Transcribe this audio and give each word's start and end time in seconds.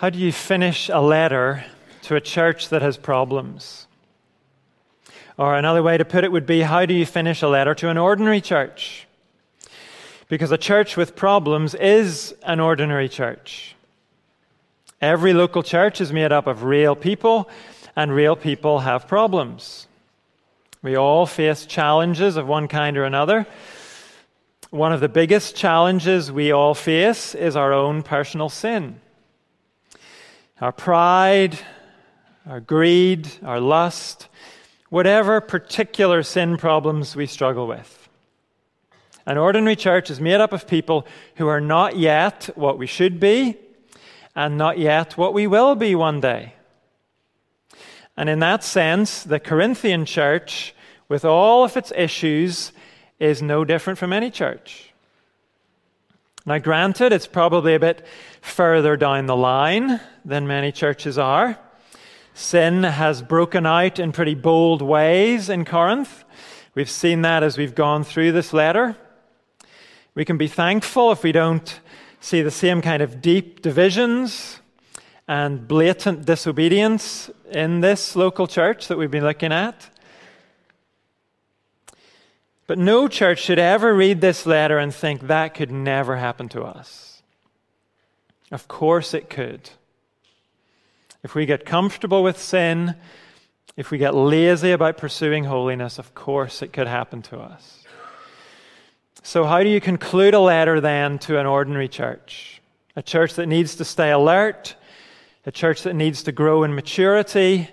How 0.00 0.08
do 0.08 0.18
you 0.18 0.32
finish 0.32 0.88
a 0.88 0.98
letter 0.98 1.62
to 2.04 2.16
a 2.16 2.22
church 2.22 2.70
that 2.70 2.80
has 2.80 2.96
problems? 2.96 3.86
Or 5.36 5.54
another 5.54 5.82
way 5.82 5.98
to 5.98 6.06
put 6.06 6.24
it 6.24 6.32
would 6.32 6.46
be 6.46 6.62
how 6.62 6.86
do 6.86 6.94
you 6.94 7.04
finish 7.04 7.42
a 7.42 7.48
letter 7.48 7.74
to 7.74 7.90
an 7.90 7.98
ordinary 7.98 8.40
church? 8.40 9.06
Because 10.30 10.52
a 10.52 10.56
church 10.56 10.96
with 10.96 11.14
problems 11.14 11.74
is 11.74 12.34
an 12.44 12.60
ordinary 12.60 13.10
church. 13.10 13.76
Every 15.02 15.34
local 15.34 15.62
church 15.62 16.00
is 16.00 16.14
made 16.14 16.32
up 16.32 16.46
of 16.46 16.64
real 16.64 16.96
people, 16.96 17.50
and 17.94 18.10
real 18.10 18.36
people 18.36 18.78
have 18.78 19.06
problems. 19.06 19.86
We 20.82 20.96
all 20.96 21.26
face 21.26 21.66
challenges 21.66 22.38
of 22.38 22.48
one 22.48 22.68
kind 22.68 22.96
or 22.96 23.04
another. 23.04 23.46
One 24.70 24.94
of 24.94 25.00
the 25.00 25.10
biggest 25.10 25.56
challenges 25.56 26.32
we 26.32 26.52
all 26.52 26.74
face 26.74 27.34
is 27.34 27.54
our 27.54 27.74
own 27.74 28.02
personal 28.02 28.48
sin 28.48 28.98
our 30.60 30.72
pride, 30.72 31.58
our 32.46 32.60
greed, 32.60 33.28
our 33.42 33.60
lust, 33.60 34.28
whatever 34.90 35.40
particular 35.40 36.22
sin 36.22 36.56
problems 36.56 37.16
we 37.16 37.26
struggle 37.26 37.66
with. 37.66 38.08
An 39.26 39.38
ordinary 39.38 39.76
church 39.76 40.10
is 40.10 40.20
made 40.20 40.40
up 40.40 40.52
of 40.52 40.66
people 40.66 41.06
who 41.36 41.46
are 41.46 41.60
not 41.60 41.96
yet 41.96 42.50
what 42.54 42.78
we 42.78 42.86
should 42.86 43.20
be 43.20 43.56
and 44.34 44.58
not 44.58 44.78
yet 44.78 45.16
what 45.16 45.34
we 45.34 45.46
will 45.46 45.74
be 45.74 45.94
one 45.94 46.20
day. 46.20 46.54
And 48.16 48.28
in 48.28 48.40
that 48.40 48.64
sense, 48.64 49.22
the 49.22 49.40
Corinthian 49.40 50.04
church, 50.04 50.74
with 51.08 51.24
all 51.24 51.64
of 51.64 51.76
its 51.76 51.92
issues, 51.96 52.72
is 53.18 53.40
no 53.40 53.64
different 53.64 53.98
from 53.98 54.12
any 54.12 54.30
church. 54.30 54.89
Now, 56.50 56.58
granted, 56.58 57.12
it's 57.12 57.28
probably 57.28 57.76
a 57.76 57.78
bit 57.78 58.04
further 58.40 58.96
down 58.96 59.26
the 59.26 59.36
line 59.36 60.00
than 60.24 60.48
many 60.48 60.72
churches 60.72 61.16
are. 61.16 61.56
Sin 62.34 62.82
has 62.82 63.22
broken 63.22 63.66
out 63.66 64.00
in 64.00 64.10
pretty 64.10 64.34
bold 64.34 64.82
ways 64.82 65.48
in 65.48 65.64
Corinth. 65.64 66.24
We've 66.74 66.90
seen 66.90 67.22
that 67.22 67.44
as 67.44 67.56
we've 67.56 67.76
gone 67.76 68.02
through 68.02 68.32
this 68.32 68.52
letter. 68.52 68.96
We 70.16 70.24
can 70.24 70.38
be 70.38 70.48
thankful 70.48 71.12
if 71.12 71.22
we 71.22 71.30
don't 71.30 71.78
see 72.18 72.42
the 72.42 72.50
same 72.50 72.82
kind 72.82 73.00
of 73.00 73.22
deep 73.22 73.62
divisions 73.62 74.58
and 75.28 75.68
blatant 75.68 76.26
disobedience 76.26 77.30
in 77.52 77.80
this 77.80 78.16
local 78.16 78.48
church 78.48 78.88
that 78.88 78.98
we've 78.98 79.08
been 79.08 79.22
looking 79.22 79.52
at. 79.52 79.88
But 82.70 82.78
no 82.78 83.08
church 83.08 83.40
should 83.40 83.58
ever 83.58 83.92
read 83.92 84.20
this 84.20 84.46
letter 84.46 84.78
and 84.78 84.94
think 84.94 85.22
that 85.22 85.54
could 85.54 85.72
never 85.72 86.14
happen 86.14 86.48
to 86.50 86.62
us. 86.62 87.20
Of 88.52 88.68
course 88.68 89.12
it 89.12 89.28
could. 89.28 89.70
If 91.24 91.34
we 91.34 91.46
get 91.46 91.66
comfortable 91.66 92.22
with 92.22 92.40
sin, 92.40 92.94
if 93.76 93.90
we 93.90 93.98
get 93.98 94.14
lazy 94.14 94.70
about 94.70 94.98
pursuing 94.98 95.42
holiness, 95.42 95.98
of 95.98 96.14
course 96.14 96.62
it 96.62 96.72
could 96.72 96.86
happen 96.86 97.22
to 97.22 97.40
us. 97.40 97.82
So, 99.24 99.42
how 99.42 99.64
do 99.64 99.68
you 99.68 99.80
conclude 99.80 100.34
a 100.34 100.38
letter 100.38 100.80
then 100.80 101.18
to 101.26 101.40
an 101.40 101.46
ordinary 101.46 101.88
church? 101.88 102.62
A 102.94 103.02
church 103.02 103.34
that 103.34 103.48
needs 103.48 103.74
to 103.74 103.84
stay 103.84 104.12
alert, 104.12 104.76
a 105.44 105.50
church 105.50 105.82
that 105.82 105.96
needs 105.96 106.22
to 106.22 106.30
grow 106.30 106.62
in 106.62 106.76
maturity, 106.76 107.68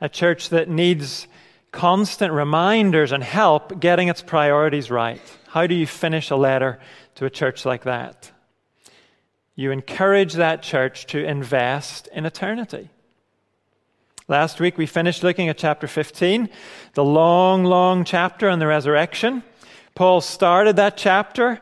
a 0.00 0.08
church 0.08 0.48
that 0.48 0.68
needs 0.68 1.28
constant 1.76 2.32
reminders 2.32 3.12
and 3.12 3.22
help 3.22 3.78
getting 3.78 4.08
its 4.08 4.22
priorities 4.22 4.90
right. 4.90 5.20
How 5.48 5.66
do 5.66 5.74
you 5.74 5.86
finish 5.86 6.30
a 6.30 6.36
letter 6.36 6.80
to 7.16 7.26
a 7.26 7.30
church 7.30 7.66
like 7.66 7.84
that? 7.84 8.32
You 9.54 9.70
encourage 9.72 10.32
that 10.34 10.62
church 10.62 11.04
to 11.08 11.22
invest 11.22 12.08
in 12.14 12.24
eternity. 12.24 12.88
Last 14.26 14.58
week 14.58 14.78
we 14.78 14.86
finished 14.86 15.22
looking 15.22 15.50
at 15.50 15.58
chapter 15.58 15.86
15, 15.86 16.48
the 16.94 17.04
long, 17.04 17.64
long 17.64 18.04
chapter 18.04 18.48
on 18.48 18.58
the 18.58 18.66
resurrection. 18.66 19.42
Paul 19.94 20.22
started 20.22 20.76
that 20.76 20.96
chapter 20.96 21.60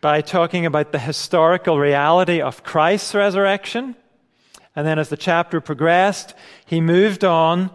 by 0.00 0.20
talking 0.20 0.64
about 0.64 0.92
the 0.92 1.00
historical 1.00 1.80
reality 1.80 2.40
of 2.40 2.62
Christ's 2.62 3.16
resurrection. 3.16 3.96
And 4.76 4.86
then 4.86 5.00
as 5.00 5.08
the 5.08 5.16
chapter 5.16 5.60
progressed, 5.60 6.34
he 6.66 6.80
moved 6.80 7.24
on 7.24 7.70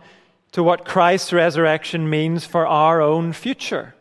to 0.51 0.63
what 0.63 0.85
Christ's 0.85 1.33
resurrection 1.33 2.09
means 2.09 2.45
for 2.45 2.65
our 2.65 3.01
own 3.01 3.33
future. 3.33 3.95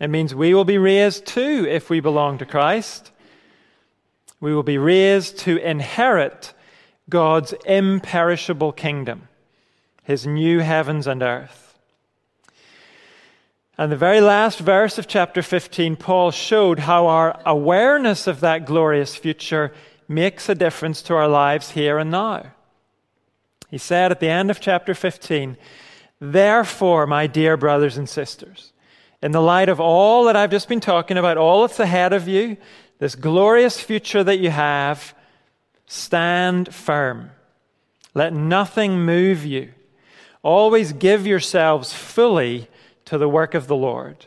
It 0.00 0.08
means 0.08 0.34
we 0.34 0.54
will 0.54 0.64
be 0.64 0.78
raised 0.78 1.26
too 1.26 1.66
if 1.68 1.90
we 1.90 2.00
belong 2.00 2.38
to 2.38 2.46
Christ. 2.46 3.10
We 4.40 4.54
will 4.54 4.62
be 4.62 4.78
raised 4.78 5.38
to 5.40 5.58
inherit 5.58 6.54
God's 7.08 7.52
imperishable 7.66 8.72
kingdom, 8.72 9.28
his 10.02 10.26
new 10.26 10.60
heavens 10.60 11.06
and 11.06 11.22
earth. 11.22 11.78
And 13.76 13.90
the 13.90 13.96
very 13.96 14.20
last 14.20 14.58
verse 14.60 14.98
of 14.98 15.08
chapter 15.08 15.42
15, 15.42 15.96
Paul 15.96 16.30
showed 16.30 16.80
how 16.80 17.06
our 17.06 17.40
awareness 17.44 18.26
of 18.26 18.40
that 18.40 18.66
glorious 18.66 19.16
future 19.16 19.72
makes 20.06 20.48
a 20.48 20.54
difference 20.54 21.02
to 21.02 21.14
our 21.14 21.28
lives 21.28 21.70
here 21.70 21.98
and 21.98 22.10
now. 22.10 22.52
He 23.70 23.78
said 23.78 24.10
at 24.10 24.20
the 24.20 24.28
end 24.28 24.50
of 24.50 24.60
chapter 24.60 24.94
15, 24.94 25.56
Therefore, 26.20 27.06
my 27.06 27.26
dear 27.26 27.56
brothers 27.56 27.96
and 27.96 28.08
sisters, 28.08 28.72
in 29.22 29.32
the 29.32 29.40
light 29.40 29.68
of 29.68 29.80
all 29.80 30.24
that 30.24 30.36
I've 30.36 30.50
just 30.50 30.68
been 30.68 30.80
talking 30.80 31.16
about, 31.16 31.36
all 31.36 31.62
that's 31.62 31.78
ahead 31.78 32.12
of 32.12 32.26
you, 32.26 32.56
this 32.98 33.14
glorious 33.14 33.80
future 33.80 34.24
that 34.24 34.38
you 34.38 34.50
have, 34.50 35.14
stand 35.86 36.74
firm. 36.74 37.30
Let 38.12 38.32
nothing 38.32 39.00
move 39.04 39.46
you. 39.46 39.72
Always 40.42 40.92
give 40.92 41.26
yourselves 41.26 41.92
fully 41.92 42.68
to 43.04 43.18
the 43.18 43.28
work 43.28 43.54
of 43.54 43.66
the 43.66 43.76
Lord, 43.76 44.26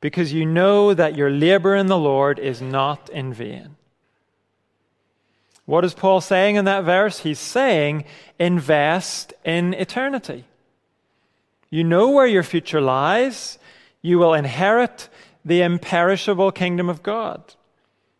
because 0.00 0.32
you 0.32 0.46
know 0.46 0.94
that 0.94 1.16
your 1.16 1.30
labor 1.30 1.74
in 1.74 1.86
the 1.86 1.98
Lord 1.98 2.38
is 2.38 2.62
not 2.62 3.08
in 3.10 3.32
vain. 3.32 3.76
What 5.66 5.84
is 5.84 5.94
Paul 5.94 6.20
saying 6.20 6.56
in 6.56 6.66
that 6.66 6.84
verse? 6.84 7.20
He's 7.20 7.38
saying, 7.38 8.04
invest 8.38 9.32
in 9.44 9.72
eternity. 9.74 10.44
You 11.70 11.84
know 11.84 12.10
where 12.10 12.26
your 12.26 12.42
future 12.42 12.80
lies. 12.80 13.58
You 14.02 14.18
will 14.18 14.34
inherit 14.34 15.08
the 15.44 15.62
imperishable 15.62 16.52
kingdom 16.52 16.88
of 16.88 17.02
God. 17.02 17.54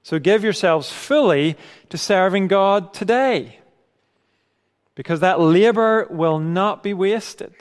So 0.03 0.19
give 0.19 0.43
yourselves 0.45 0.91
fully 0.91 1.57
to 1.91 1.99
serving 1.99 2.49
God 2.49 2.93
today. 2.93 3.59
Because 4.95 5.21
that 5.21 5.41
labor 5.41 6.07
will 6.11 6.39
not 6.39 6.83
be 6.83 6.95
wasted, 6.95 7.55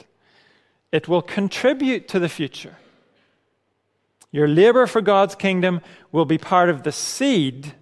it 0.92 1.08
will 1.08 1.22
contribute 1.22 2.08
to 2.10 2.20
the 2.20 2.30
future. 2.30 2.78
Your 4.32 4.48
labor 4.48 4.88
for 4.88 5.02
God's 5.02 5.36
kingdom 5.36 5.82
will 6.12 6.26
be 6.26 6.38
part 6.38 6.70
of 6.70 6.84
the 6.84 6.92
seed 6.92 7.74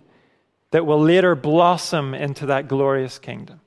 that 0.72 0.86
will 0.86 1.02
later 1.02 1.36
blossom 1.36 2.14
into 2.14 2.48
that 2.48 2.68
glorious 2.68 3.20
kingdom. 3.20 3.60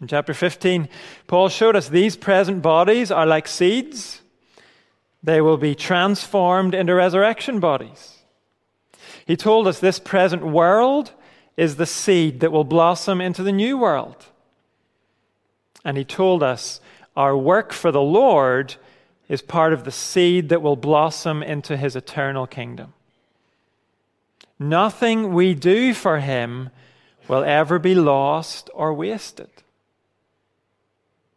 In 0.00 0.08
chapter 0.08 0.34
15, 0.34 0.88
Paul 1.26 1.48
showed 1.48 1.76
us 1.76 1.88
these 1.88 2.16
present 2.16 2.62
bodies 2.62 3.10
are 3.10 3.26
like 3.26 3.46
seeds. 3.46 4.22
They 5.22 5.40
will 5.40 5.56
be 5.56 5.74
transformed 5.74 6.74
into 6.74 6.94
resurrection 6.94 7.60
bodies. 7.60 8.18
He 9.26 9.36
told 9.36 9.66
us 9.66 9.80
this 9.80 9.98
present 9.98 10.44
world 10.44 11.12
is 11.56 11.76
the 11.76 11.86
seed 11.86 12.40
that 12.40 12.52
will 12.52 12.64
blossom 12.64 13.20
into 13.20 13.42
the 13.42 13.52
new 13.52 13.78
world. 13.78 14.26
And 15.84 15.96
he 15.96 16.04
told 16.04 16.42
us 16.42 16.80
our 17.16 17.36
work 17.36 17.72
for 17.72 17.92
the 17.92 18.02
Lord 18.02 18.74
is 19.28 19.40
part 19.40 19.72
of 19.72 19.84
the 19.84 19.92
seed 19.92 20.48
that 20.48 20.62
will 20.62 20.76
blossom 20.76 21.42
into 21.42 21.76
his 21.76 21.96
eternal 21.96 22.46
kingdom. 22.46 22.92
Nothing 24.58 25.32
we 25.32 25.54
do 25.54 25.94
for 25.94 26.20
him 26.20 26.70
will 27.28 27.44
ever 27.44 27.78
be 27.78 27.94
lost 27.94 28.70
or 28.74 28.94
wasted. 28.94 29.50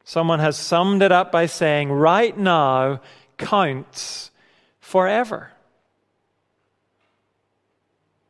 Someone 0.04 0.40
has 0.40 0.56
summed 0.56 1.02
it 1.02 1.12
up 1.12 1.32
by 1.32 1.48
saying, 1.48 1.92
right 1.92 2.38
now 2.38 3.02
counts 3.38 4.32
forever. 4.80 5.52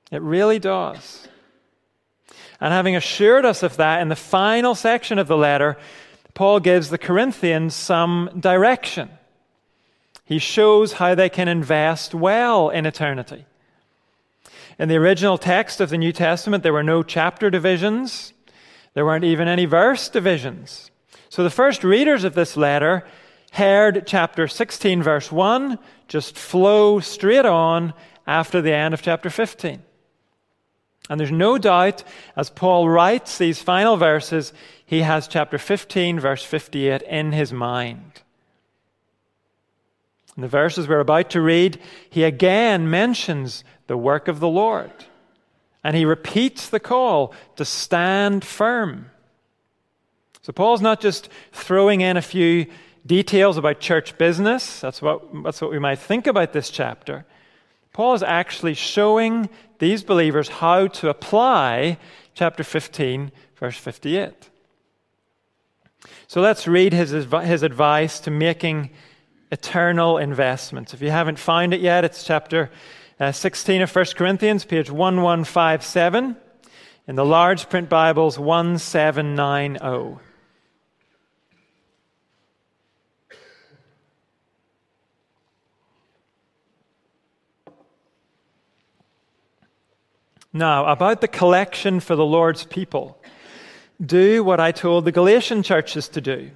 It 0.09 0.21
really 0.21 0.59
does. 0.59 1.27
And 2.59 2.73
having 2.73 2.95
assured 2.95 3.45
us 3.45 3.61
of 3.61 3.77
that, 3.77 4.01
in 4.01 4.07
the 4.07 4.15
final 4.15 4.73
section 4.73 5.19
of 5.19 5.27
the 5.27 5.37
letter, 5.37 5.77
Paul 6.33 6.59
gives 6.59 6.89
the 6.89 6.97
Corinthians 6.97 7.75
some 7.75 8.29
direction. 8.39 9.09
He 10.25 10.39
shows 10.39 10.93
how 10.93 11.13
they 11.13 11.29
can 11.29 11.47
invest 11.47 12.15
well 12.15 12.69
in 12.69 12.85
eternity. 12.85 13.45
In 14.79 14.89
the 14.89 14.97
original 14.97 15.37
text 15.37 15.81
of 15.81 15.89
the 15.89 15.97
New 15.97 16.11
Testament, 16.11 16.63
there 16.63 16.73
were 16.73 16.83
no 16.83 17.01
chapter 17.01 17.49
divisions, 17.49 18.33
there 18.93 19.05
weren't 19.05 19.23
even 19.23 19.47
any 19.47 19.65
verse 19.65 20.09
divisions. 20.09 20.91
So 21.29 21.43
the 21.43 21.49
first 21.49 21.83
readers 21.83 22.23
of 22.23 22.35
this 22.35 22.55
letter 22.55 23.05
heard 23.53 24.05
chapter 24.05 24.47
16, 24.47 25.01
verse 25.01 25.31
1, 25.31 25.79
just 26.07 26.37
flow 26.37 26.99
straight 26.99 27.45
on 27.45 27.93
after 28.25 28.61
the 28.61 28.73
end 28.73 28.93
of 28.93 29.01
chapter 29.01 29.29
15. 29.29 29.81
And 31.09 31.19
there's 31.19 31.31
no 31.31 31.57
doubt, 31.57 32.03
as 32.35 32.49
Paul 32.49 32.89
writes 32.89 33.37
these 33.37 33.61
final 33.61 33.97
verses, 33.97 34.53
he 34.85 35.01
has 35.01 35.27
chapter 35.27 35.57
15, 35.57 36.19
verse 36.19 36.43
58 36.43 37.01
in 37.03 37.31
his 37.31 37.53
mind. 37.53 38.21
In 40.35 40.41
the 40.41 40.47
verses 40.47 40.87
we're 40.87 40.99
about 40.99 41.31
to 41.31 41.41
read, 41.41 41.79
he 42.09 42.23
again 42.23 42.89
mentions 42.89 43.63
the 43.87 43.97
work 43.97 44.27
of 44.27 44.39
the 44.39 44.47
Lord. 44.47 44.91
And 45.83 45.95
he 45.95 46.05
repeats 46.05 46.69
the 46.69 46.79
call 46.79 47.33
to 47.55 47.65
stand 47.65 48.43
firm. 48.43 49.09
So 50.41 50.53
Paul's 50.53 50.81
not 50.81 51.01
just 51.01 51.29
throwing 51.51 52.01
in 52.01 52.17
a 52.17 52.21
few 52.21 52.67
details 53.05 53.57
about 53.57 53.79
church 53.79 54.17
business. 54.17 54.81
That's 54.81 55.01
what, 55.01 55.21
that's 55.43 55.61
what 55.61 55.71
we 55.71 55.79
might 55.79 55.99
think 55.99 56.27
about 56.27 56.53
this 56.53 56.69
chapter. 56.69 57.25
Paul 57.93 58.13
is 58.13 58.23
actually 58.23 58.73
showing 58.73 59.49
these 59.79 60.03
believers 60.03 60.49
how 60.49 60.87
to 60.87 61.09
apply 61.09 61.97
chapter 62.33 62.63
15, 62.63 63.31
verse 63.55 63.77
58. 63.77 64.49
So 66.27 66.41
let's 66.41 66.67
read 66.67 66.93
his, 66.93 67.11
his 67.11 67.63
advice 67.63 68.19
to 68.21 68.31
making 68.31 68.89
eternal 69.51 70.17
investments. 70.17 70.93
If 70.93 71.01
you 71.01 71.09
haven't 71.09 71.39
found 71.39 71.73
it 71.73 71.81
yet, 71.81 72.03
it's 72.03 72.23
chapter 72.23 72.69
uh, 73.19 73.31
16 73.31 73.81
of 73.81 73.95
1 73.95 74.05
Corinthians, 74.15 74.63
page 74.63 74.91
1157, 74.91 76.35
in 77.07 77.15
the 77.15 77.25
large 77.25 77.67
print 77.69 77.89
Bibles 77.89 78.37
1790. 78.37 80.21
Now, 90.53 90.85
about 90.85 91.21
the 91.21 91.27
collection 91.27 91.99
for 91.99 92.15
the 92.15 92.25
Lord's 92.25 92.65
people, 92.65 93.19
do 94.03 94.43
what 94.43 94.59
I 94.59 94.71
told 94.71 95.05
the 95.05 95.11
Galatian 95.11 95.63
churches 95.63 96.07
to 96.09 96.21
do. 96.21 96.51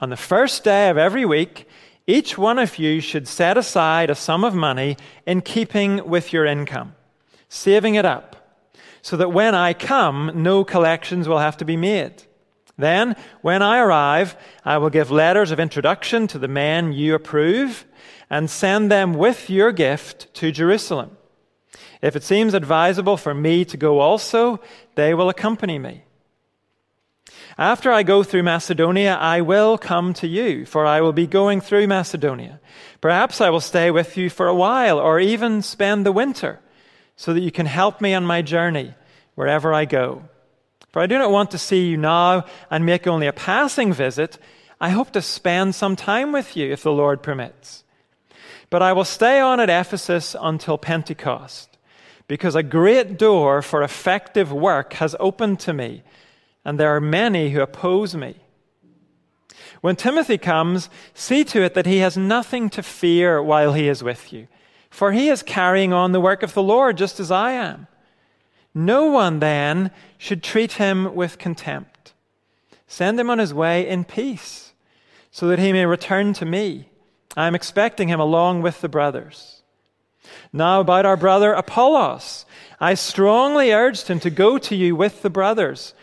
On 0.00 0.10
the 0.10 0.16
first 0.16 0.64
day 0.64 0.88
of 0.88 0.98
every 0.98 1.24
week, 1.24 1.68
each 2.10 2.36
one 2.36 2.58
of 2.58 2.78
you 2.78 3.00
should 3.00 3.28
set 3.28 3.56
aside 3.56 4.10
a 4.10 4.14
sum 4.14 4.44
of 4.44 4.54
money 4.54 4.96
in 5.26 5.40
keeping 5.40 6.08
with 6.08 6.32
your 6.32 6.44
income, 6.44 6.94
saving 7.48 7.94
it 7.94 8.04
up, 8.04 8.60
so 9.00 9.16
that 9.16 9.32
when 9.32 9.54
I 9.54 9.72
come, 9.74 10.32
no 10.34 10.64
collections 10.64 11.28
will 11.28 11.38
have 11.38 11.56
to 11.58 11.64
be 11.64 11.76
made. 11.76 12.24
Then, 12.76 13.14
when 13.42 13.62
I 13.62 13.78
arrive, 13.78 14.36
I 14.64 14.78
will 14.78 14.90
give 14.90 15.10
letters 15.10 15.50
of 15.50 15.60
introduction 15.60 16.26
to 16.28 16.38
the 16.38 16.48
men 16.48 16.92
you 16.92 17.14
approve 17.14 17.84
and 18.28 18.50
send 18.50 18.90
them 18.90 19.14
with 19.14 19.48
your 19.48 19.70
gift 19.70 20.32
to 20.34 20.50
Jerusalem. 20.50 21.16
If 22.02 22.16
it 22.16 22.24
seems 22.24 22.54
advisable 22.54 23.16
for 23.16 23.34
me 23.34 23.64
to 23.66 23.76
go 23.76 24.00
also, 24.00 24.60
they 24.94 25.14
will 25.14 25.28
accompany 25.28 25.78
me. 25.78 26.04
After 27.60 27.92
I 27.92 28.04
go 28.04 28.22
through 28.22 28.44
Macedonia, 28.44 29.16
I 29.16 29.42
will 29.42 29.76
come 29.76 30.14
to 30.14 30.26
you, 30.26 30.64
for 30.64 30.86
I 30.86 31.02
will 31.02 31.12
be 31.12 31.26
going 31.26 31.60
through 31.60 31.86
Macedonia. 31.88 32.58
Perhaps 33.02 33.42
I 33.42 33.50
will 33.50 33.60
stay 33.60 33.90
with 33.90 34.16
you 34.16 34.30
for 34.30 34.48
a 34.48 34.54
while, 34.54 34.98
or 34.98 35.20
even 35.20 35.60
spend 35.60 36.06
the 36.06 36.10
winter, 36.10 36.58
so 37.16 37.34
that 37.34 37.42
you 37.42 37.50
can 37.50 37.66
help 37.66 38.00
me 38.00 38.14
on 38.14 38.24
my 38.24 38.40
journey 38.40 38.94
wherever 39.34 39.74
I 39.74 39.84
go. 39.84 40.22
For 40.88 41.02
I 41.02 41.06
do 41.06 41.18
not 41.18 41.30
want 41.30 41.50
to 41.50 41.58
see 41.58 41.86
you 41.86 41.98
now 41.98 42.46
and 42.70 42.86
make 42.86 43.06
only 43.06 43.26
a 43.26 43.32
passing 43.34 43.92
visit. 43.92 44.38
I 44.80 44.88
hope 44.88 45.10
to 45.10 45.20
spend 45.20 45.74
some 45.74 45.96
time 45.96 46.32
with 46.32 46.56
you, 46.56 46.72
if 46.72 46.82
the 46.82 46.92
Lord 46.92 47.22
permits. 47.22 47.84
But 48.70 48.80
I 48.80 48.94
will 48.94 49.04
stay 49.04 49.38
on 49.38 49.60
at 49.60 49.68
Ephesus 49.68 50.34
until 50.40 50.78
Pentecost 50.78 51.76
because 52.26 52.54
a 52.54 52.62
great 52.62 53.18
door 53.18 53.60
for 53.60 53.82
effective 53.82 54.50
work 54.50 54.94
has 54.94 55.14
opened 55.20 55.60
to 55.60 55.74
me, 55.74 56.02
and 56.64 56.78
there 56.78 56.94
are 56.94 57.00
many 57.00 57.50
who 57.50 57.60
oppose 57.60 58.14
me. 58.14 58.36
When 59.80 59.96
Timothy 59.96 60.38
comes, 60.38 60.90
see 61.14 61.42
to 61.44 61.62
it 61.62 61.74
that 61.74 61.86
he 61.86 61.98
has 61.98 62.16
nothing 62.16 62.68
to 62.70 62.82
fear 62.82 63.42
while 63.42 63.72
he 63.72 63.88
is 63.88 64.02
with 64.02 64.32
you, 64.32 64.46
for 64.90 65.12
he 65.12 65.28
is 65.28 65.42
carrying 65.42 65.92
on 65.92 66.12
the 66.12 66.20
work 66.20 66.42
of 66.42 66.54
the 66.54 66.62
Lord 66.62 66.96
just 66.96 67.18
as 67.18 67.30
I 67.30 67.52
am. 67.52 67.86
No 68.74 69.06
one 69.06 69.40
then 69.40 69.90
should 70.18 70.42
treat 70.42 70.72
him 70.72 71.14
with 71.14 71.38
contempt. 71.38 72.12
Send 72.86 73.18
him 73.18 73.30
on 73.30 73.38
his 73.38 73.54
way 73.54 73.88
in 73.88 74.04
peace, 74.04 74.72
so 75.30 75.48
that 75.48 75.58
he 75.58 75.72
may 75.72 75.86
return 75.86 76.32
to 76.34 76.44
me. 76.44 76.88
I 77.36 77.46
am 77.46 77.54
expecting 77.54 78.08
him 78.08 78.20
along 78.20 78.62
with 78.62 78.80
the 78.80 78.88
brothers. 78.88 79.62
Now, 80.52 80.80
about 80.80 81.06
our 81.06 81.16
brother 81.16 81.52
Apollos, 81.52 82.44
I 82.80 82.94
strongly 82.94 83.72
urged 83.72 84.08
him 84.08 84.20
to 84.20 84.30
go 84.30 84.58
to 84.58 84.74
you 84.74 84.94
with 84.94 85.22
the 85.22 85.30
brothers. 85.30 85.94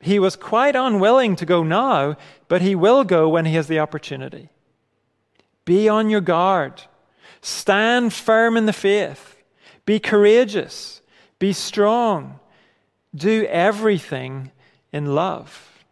He 0.00 0.18
was 0.18 0.36
quite 0.36 0.76
unwilling 0.76 1.36
to 1.36 1.46
go 1.46 1.62
now, 1.62 2.16
but 2.46 2.62
he 2.62 2.74
will 2.74 3.04
go 3.04 3.28
when 3.28 3.46
he 3.46 3.54
has 3.54 3.66
the 3.66 3.80
opportunity. 3.80 4.50
Be 5.64 5.88
on 5.88 6.08
your 6.08 6.20
guard. 6.20 6.82
Stand 7.40 8.12
firm 8.12 8.56
in 8.56 8.66
the 8.66 8.72
faith. 8.72 9.36
Be 9.84 9.98
courageous. 9.98 11.02
Be 11.38 11.52
strong. 11.52 12.40
Do 13.14 13.44
everything 13.46 14.52
in 14.92 15.14
love. 15.14 15.84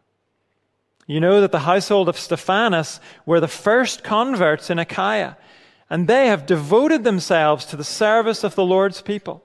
You 1.06 1.20
know 1.20 1.40
that 1.40 1.52
the 1.52 1.60
household 1.60 2.08
of 2.08 2.18
Stephanas 2.18 3.00
were 3.24 3.40
the 3.40 3.48
first 3.48 4.02
converts 4.02 4.70
in 4.70 4.78
Achaia 4.78 5.36
and 5.88 6.08
they 6.08 6.26
have 6.26 6.46
devoted 6.46 7.04
themselves 7.04 7.64
to 7.66 7.76
the 7.76 7.84
service 7.84 8.42
of 8.42 8.54
the 8.54 8.64
Lord's 8.64 9.02
people. 9.02 9.44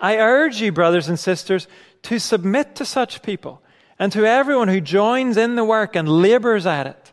I 0.00 0.16
urge 0.16 0.60
you, 0.60 0.72
brothers 0.72 1.08
and 1.08 1.18
sisters, 1.18 1.66
to 2.02 2.18
submit 2.18 2.74
to 2.76 2.84
such 2.84 3.22
people 3.22 3.62
and 3.98 4.12
to 4.12 4.24
everyone 4.24 4.68
who 4.68 4.80
joins 4.80 5.36
in 5.36 5.56
the 5.56 5.64
work 5.64 5.96
and 5.96 6.08
labors 6.08 6.66
at 6.66 6.86
it. 6.86 7.12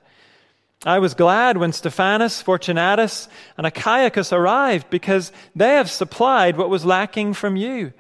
I 0.85 0.99
was 0.99 1.15
glad 1.15 1.57
when 1.57 1.73
Stephanas, 1.73 2.43
Fortunatus, 2.43 3.27
and 3.57 3.65
Achaicus 3.65 4.31
arrived 4.31 4.89
because 4.89 5.31
they 5.55 5.75
have 5.75 5.89
supplied 5.89 6.57
what 6.57 6.69
was 6.69 6.85
lacking 6.85 7.33
from 7.33 7.55
you, 7.55 7.93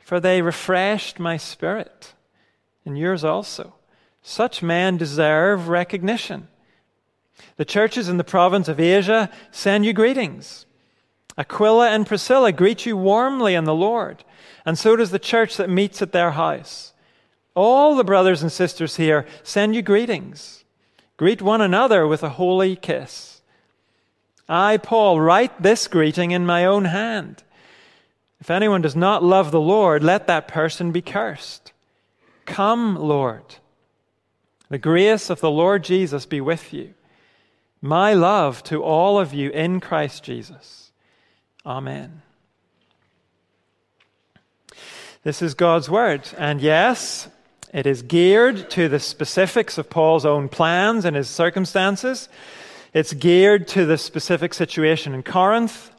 for 0.00 0.18
they 0.18 0.42
refreshed 0.42 1.20
my 1.20 1.36
spirit, 1.36 2.12
and 2.84 2.98
yours 2.98 3.22
also. 3.22 3.74
Such 4.20 4.62
men 4.62 4.96
deserve 4.96 5.68
recognition. 5.68 6.48
The 7.56 7.64
churches 7.64 8.08
in 8.08 8.16
the 8.16 8.24
province 8.24 8.68
of 8.68 8.80
Asia 8.80 9.30
send 9.52 9.84
you 9.84 9.92
greetings. 9.92 10.66
Aquila 11.36 11.90
and 11.90 12.06
Priscilla 12.06 12.50
greet 12.50 12.86
you 12.86 12.96
warmly 12.96 13.54
in 13.54 13.64
the 13.64 13.74
Lord, 13.74 14.24
and 14.64 14.78
so 14.78 14.96
does 14.96 15.10
the 15.10 15.18
church 15.18 15.56
that 15.56 15.70
meets 15.70 16.00
at 16.02 16.12
their 16.12 16.32
house. 16.32 16.93
All 17.54 17.94
the 17.94 18.04
brothers 18.04 18.42
and 18.42 18.50
sisters 18.50 18.96
here 18.96 19.26
send 19.42 19.74
you 19.74 19.82
greetings. 19.82 20.64
Greet 21.16 21.40
one 21.40 21.60
another 21.60 22.06
with 22.06 22.22
a 22.22 22.30
holy 22.30 22.74
kiss. 22.74 23.40
I, 24.48 24.76
Paul, 24.76 25.20
write 25.20 25.62
this 25.62 25.86
greeting 25.86 26.32
in 26.32 26.44
my 26.44 26.64
own 26.64 26.86
hand. 26.86 27.44
If 28.40 28.50
anyone 28.50 28.82
does 28.82 28.96
not 28.96 29.22
love 29.22 29.50
the 29.50 29.60
Lord, 29.60 30.02
let 30.02 30.26
that 30.26 30.48
person 30.48 30.92
be 30.92 31.00
cursed. 31.00 31.72
Come, 32.44 32.96
Lord. 32.96 33.56
The 34.68 34.78
grace 34.78 35.30
of 35.30 35.40
the 35.40 35.50
Lord 35.50 35.84
Jesus 35.84 36.26
be 36.26 36.40
with 36.40 36.74
you. 36.74 36.94
My 37.80 38.12
love 38.12 38.62
to 38.64 38.82
all 38.82 39.18
of 39.18 39.32
you 39.32 39.50
in 39.50 39.80
Christ 39.80 40.24
Jesus. 40.24 40.90
Amen. 41.64 42.22
This 45.22 45.40
is 45.40 45.54
God's 45.54 45.88
word. 45.88 46.28
And 46.36 46.60
yes, 46.60 47.28
it 47.74 47.86
is 47.86 48.02
geared 48.02 48.70
to 48.70 48.88
the 48.88 49.00
specifics 49.00 49.78
of 49.78 49.90
Paul's 49.90 50.24
own 50.24 50.48
plans 50.48 51.04
and 51.04 51.16
his 51.16 51.28
circumstances. 51.28 52.28
It's 52.94 53.12
geared 53.12 53.66
to 53.68 53.84
the 53.84 53.98
specific 53.98 54.54
situation 54.54 55.12
in 55.12 55.24
Corinth. 55.24 55.90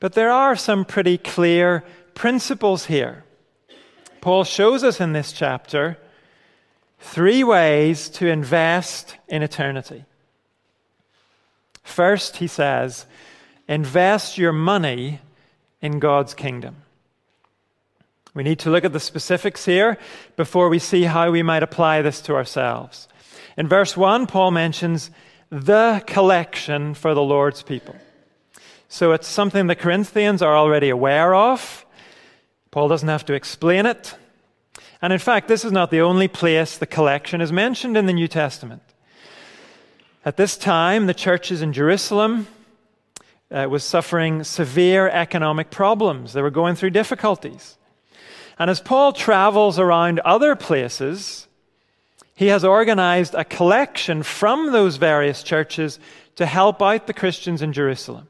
But 0.00 0.14
there 0.14 0.32
are 0.32 0.56
some 0.56 0.84
pretty 0.84 1.16
clear 1.16 1.84
principles 2.14 2.86
here. 2.86 3.22
Paul 4.20 4.42
shows 4.42 4.82
us 4.82 5.00
in 5.00 5.12
this 5.12 5.32
chapter 5.32 5.96
three 6.98 7.44
ways 7.44 8.08
to 8.10 8.26
invest 8.26 9.16
in 9.28 9.44
eternity. 9.44 10.04
First, 11.84 12.38
he 12.38 12.48
says, 12.48 13.06
invest 13.68 14.38
your 14.38 14.52
money 14.52 15.20
in 15.80 16.00
God's 16.00 16.34
kingdom. 16.34 16.76
We 18.34 18.42
need 18.42 18.60
to 18.60 18.70
look 18.70 18.84
at 18.84 18.92
the 18.92 19.00
specifics 19.00 19.64
here 19.64 19.98
before 20.36 20.68
we 20.68 20.78
see 20.78 21.02
how 21.02 21.30
we 21.30 21.42
might 21.42 21.62
apply 21.62 22.02
this 22.02 22.20
to 22.22 22.34
ourselves. 22.34 23.08
In 23.56 23.66
verse 23.66 23.96
1, 23.96 24.26
Paul 24.26 24.52
mentions 24.52 25.10
the 25.50 26.02
collection 26.06 26.94
for 26.94 27.12
the 27.12 27.22
Lord's 27.22 27.62
people. 27.62 27.96
So 28.88 29.12
it's 29.12 29.26
something 29.28 29.66
the 29.66 29.74
Corinthians 29.74 30.42
are 30.42 30.56
already 30.56 30.90
aware 30.90 31.34
of. 31.34 31.84
Paul 32.70 32.88
doesn't 32.88 33.08
have 33.08 33.24
to 33.26 33.34
explain 33.34 33.86
it. 33.86 34.16
And 35.02 35.12
in 35.12 35.18
fact, 35.18 35.48
this 35.48 35.64
is 35.64 35.72
not 35.72 35.90
the 35.90 36.00
only 36.00 36.28
place 36.28 36.78
the 36.78 36.86
collection 36.86 37.40
is 37.40 37.50
mentioned 37.50 37.96
in 37.96 38.06
the 38.06 38.12
New 38.12 38.28
Testament. 38.28 38.82
At 40.24 40.36
this 40.36 40.56
time, 40.56 41.06
the 41.06 41.14
churches 41.14 41.62
in 41.62 41.72
Jerusalem 41.72 42.46
uh, 43.50 43.66
was 43.68 43.82
suffering 43.82 44.44
severe 44.44 45.08
economic 45.08 45.70
problems. 45.70 46.32
They 46.32 46.42
were 46.42 46.50
going 46.50 46.76
through 46.76 46.90
difficulties. 46.90 47.78
And 48.60 48.68
as 48.68 48.82
Paul 48.82 49.14
travels 49.14 49.78
around 49.78 50.20
other 50.20 50.54
places, 50.54 51.48
he 52.34 52.48
has 52.48 52.62
organized 52.62 53.34
a 53.34 53.42
collection 53.42 54.22
from 54.22 54.70
those 54.70 54.96
various 54.96 55.42
churches 55.42 55.98
to 56.36 56.44
help 56.44 56.82
out 56.82 57.06
the 57.06 57.14
Christians 57.14 57.62
in 57.62 57.72
Jerusalem. 57.72 58.28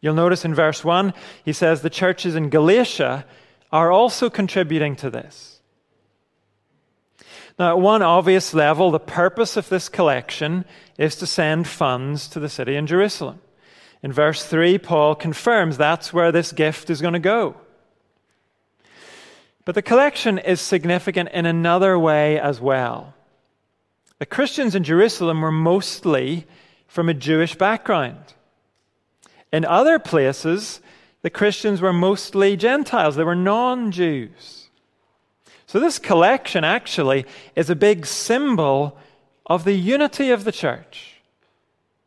You'll 0.00 0.14
notice 0.14 0.46
in 0.46 0.54
verse 0.54 0.82
1, 0.82 1.12
he 1.44 1.52
says 1.52 1.82
the 1.82 1.90
churches 1.90 2.36
in 2.36 2.48
Galatia 2.48 3.26
are 3.70 3.92
also 3.92 4.30
contributing 4.30 4.96
to 4.96 5.10
this. 5.10 5.60
Now, 7.58 7.76
at 7.76 7.80
one 7.80 8.00
obvious 8.00 8.54
level, 8.54 8.90
the 8.90 8.98
purpose 8.98 9.58
of 9.58 9.68
this 9.68 9.90
collection 9.90 10.64
is 10.96 11.16
to 11.16 11.26
send 11.26 11.68
funds 11.68 12.28
to 12.28 12.40
the 12.40 12.48
city 12.48 12.76
in 12.76 12.86
Jerusalem. 12.86 13.40
In 14.02 14.10
verse 14.10 14.42
3, 14.42 14.78
Paul 14.78 15.14
confirms 15.14 15.76
that's 15.76 16.14
where 16.14 16.32
this 16.32 16.50
gift 16.50 16.88
is 16.88 17.02
going 17.02 17.12
to 17.12 17.18
go. 17.18 17.56
But 19.70 19.76
the 19.76 19.82
collection 19.82 20.36
is 20.36 20.60
significant 20.60 21.28
in 21.28 21.46
another 21.46 21.96
way 21.96 22.40
as 22.40 22.60
well. 22.60 23.14
The 24.18 24.26
Christians 24.26 24.74
in 24.74 24.82
Jerusalem 24.82 25.42
were 25.42 25.52
mostly 25.52 26.44
from 26.88 27.08
a 27.08 27.14
Jewish 27.14 27.54
background. 27.54 28.34
In 29.52 29.64
other 29.64 30.00
places, 30.00 30.80
the 31.22 31.30
Christians 31.30 31.80
were 31.80 31.92
mostly 31.92 32.56
Gentiles, 32.56 33.14
they 33.14 33.22
were 33.22 33.36
non 33.36 33.92
Jews. 33.92 34.70
So, 35.68 35.78
this 35.78 36.00
collection 36.00 36.64
actually 36.64 37.24
is 37.54 37.70
a 37.70 37.76
big 37.76 38.06
symbol 38.06 38.98
of 39.46 39.62
the 39.62 39.78
unity 39.78 40.32
of 40.32 40.42
the 40.42 40.50
church. 40.50 41.20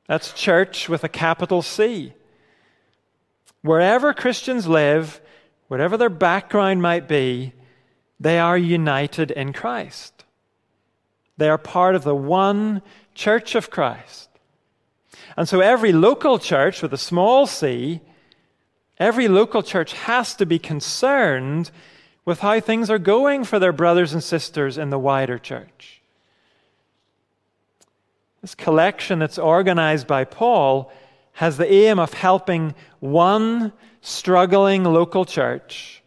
That's 0.10 0.34
church 0.34 0.90
with 0.90 1.06
a 1.06 1.08
capital 1.08 1.62
C. 1.62 2.12
Wherever 3.62 4.14
Christians 4.14 4.68
live, 4.68 5.22
whatever 5.74 5.98
their 5.98 6.08
background 6.08 6.84
might 6.84 7.08
be, 7.08 7.52
they 8.20 8.38
are 8.38 8.56
united 8.56 9.32
in 9.32 9.52
Christ. 9.52 10.24
They 11.38 11.50
are 11.50 11.58
part 11.58 11.96
of 11.96 12.04
the 12.04 12.16
one 12.16 12.84
church 13.16 13.56
of 13.56 13.72
Christ. 13.72 14.30
And 15.36 15.50
so 15.50 15.62
every 15.62 15.92
local 15.92 16.38
church 16.38 16.84
with 16.84 16.94
a 16.94 16.98
small 17.00 17.48
c, 17.48 18.02
every 19.00 19.28
local 19.28 19.64
church 19.64 19.94
has 19.94 20.36
to 20.36 20.46
be 20.46 20.60
concerned 20.60 21.72
with 22.24 22.42
how 22.42 22.60
things 22.60 22.92
are 22.92 23.00
going 23.00 23.44
for 23.44 23.58
their 23.58 23.74
brothers 23.74 24.14
and 24.14 24.24
sisters 24.24 24.78
in 24.78 24.92
the 24.92 25.00
wider 25.00 25.40
church. 25.40 26.04
This 28.42 28.54
collection 28.54 29.18
that's 29.18 29.40
organized 29.40 30.06
by 30.06 30.24
Paul 30.24 30.92
has 31.34 31.58
the 31.58 31.72
aim 31.72 32.00
of 32.00 32.14
helping 32.14 32.76
one 33.00 33.74
struggling 34.02 34.84
local 34.84 35.26
church, 35.26 36.04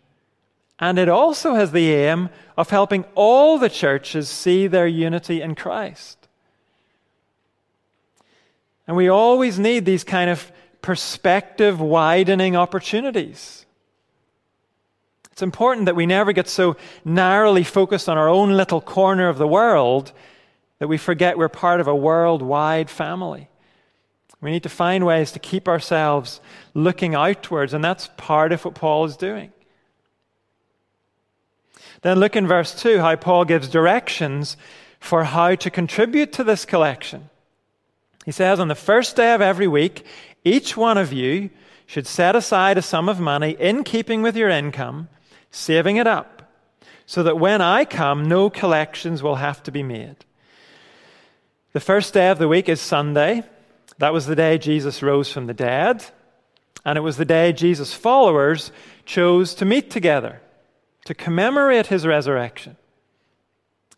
and 0.78 0.98
it 0.98 1.08
also 1.08 1.54
has 1.54 1.72
the 1.72 1.92
aim 1.92 2.28
of 2.56 2.70
helping 2.70 3.04
all 3.14 3.58
the 3.58 3.70
churches 3.70 4.28
see 4.28 4.66
their 4.66 4.86
unity 4.86 5.40
in 5.42 5.54
Christ. 5.54 6.28
And 8.86 8.96
we 8.96 9.08
always 9.08 9.58
need 9.58 9.84
these 9.84 10.04
kind 10.04 10.30
of 10.30 10.50
perspective 10.80 11.80
widening 11.80 12.54
opportunities. 12.54 13.66
It's 15.32 15.42
important 15.42 15.86
that 15.86 15.96
we 15.96 16.06
never 16.06 16.32
get 16.32 16.48
so 16.48 16.76
narrowly 17.04 17.64
focused 17.64 18.08
on 18.08 18.16
our 18.16 18.28
own 18.28 18.52
little 18.52 18.80
corner 18.80 19.28
of 19.28 19.38
the 19.38 19.48
world 19.48 20.12
that 20.78 20.88
we 20.88 20.96
forget 20.98 21.36
we're 21.36 21.48
part 21.48 21.80
of 21.80 21.88
a 21.88 21.94
worldwide 21.94 22.88
family. 22.88 23.48
We 24.40 24.50
need 24.50 24.62
to 24.64 24.68
find 24.68 25.06
ways 25.06 25.32
to 25.32 25.38
keep 25.38 25.66
ourselves 25.66 26.40
looking 26.74 27.14
outwards, 27.14 27.72
and 27.72 27.82
that's 27.82 28.10
part 28.16 28.52
of 28.52 28.64
what 28.64 28.74
Paul 28.74 29.04
is 29.06 29.16
doing. 29.16 29.52
Then 32.02 32.20
look 32.20 32.36
in 32.36 32.46
verse 32.46 32.74
2 32.80 32.98
how 32.98 33.16
Paul 33.16 33.44
gives 33.44 33.68
directions 33.68 34.56
for 35.00 35.24
how 35.24 35.54
to 35.54 35.70
contribute 35.70 36.32
to 36.34 36.44
this 36.44 36.64
collection. 36.64 37.30
He 38.24 38.32
says, 38.32 38.60
On 38.60 38.68
the 38.68 38.74
first 38.74 39.16
day 39.16 39.34
of 39.34 39.40
every 39.40 39.68
week, 39.68 40.04
each 40.44 40.76
one 40.76 40.98
of 40.98 41.12
you 41.12 41.50
should 41.86 42.06
set 42.06 42.36
aside 42.36 42.76
a 42.76 42.82
sum 42.82 43.08
of 43.08 43.20
money 43.20 43.56
in 43.58 43.84
keeping 43.84 44.20
with 44.20 44.36
your 44.36 44.50
income, 44.50 45.08
saving 45.50 45.96
it 45.96 46.06
up, 46.06 46.52
so 47.06 47.22
that 47.22 47.38
when 47.38 47.60
I 47.62 47.84
come, 47.84 48.28
no 48.28 48.50
collections 48.50 49.22
will 49.22 49.36
have 49.36 49.62
to 49.62 49.70
be 49.70 49.82
made. 49.82 50.16
The 51.72 51.80
first 51.80 52.12
day 52.14 52.28
of 52.28 52.38
the 52.38 52.48
week 52.48 52.68
is 52.68 52.80
Sunday. 52.80 53.44
That 53.98 54.12
was 54.12 54.26
the 54.26 54.36
day 54.36 54.58
Jesus 54.58 55.02
rose 55.02 55.30
from 55.30 55.46
the 55.46 55.54
dead. 55.54 56.04
And 56.84 56.96
it 56.96 57.00
was 57.00 57.16
the 57.16 57.24
day 57.24 57.52
Jesus' 57.52 57.92
followers 57.92 58.70
chose 59.04 59.54
to 59.54 59.64
meet 59.64 59.90
together 59.90 60.40
to 61.04 61.14
commemorate 61.14 61.86
his 61.86 62.06
resurrection. 62.06 62.76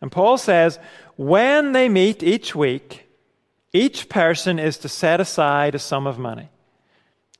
And 0.00 0.12
Paul 0.12 0.38
says, 0.38 0.78
when 1.16 1.72
they 1.72 1.88
meet 1.88 2.22
each 2.22 2.54
week, 2.54 3.06
each 3.72 4.08
person 4.08 4.58
is 4.58 4.78
to 4.78 4.88
set 4.88 5.20
aside 5.20 5.74
a 5.74 5.78
sum 5.78 6.06
of 6.06 6.18
money. 6.18 6.48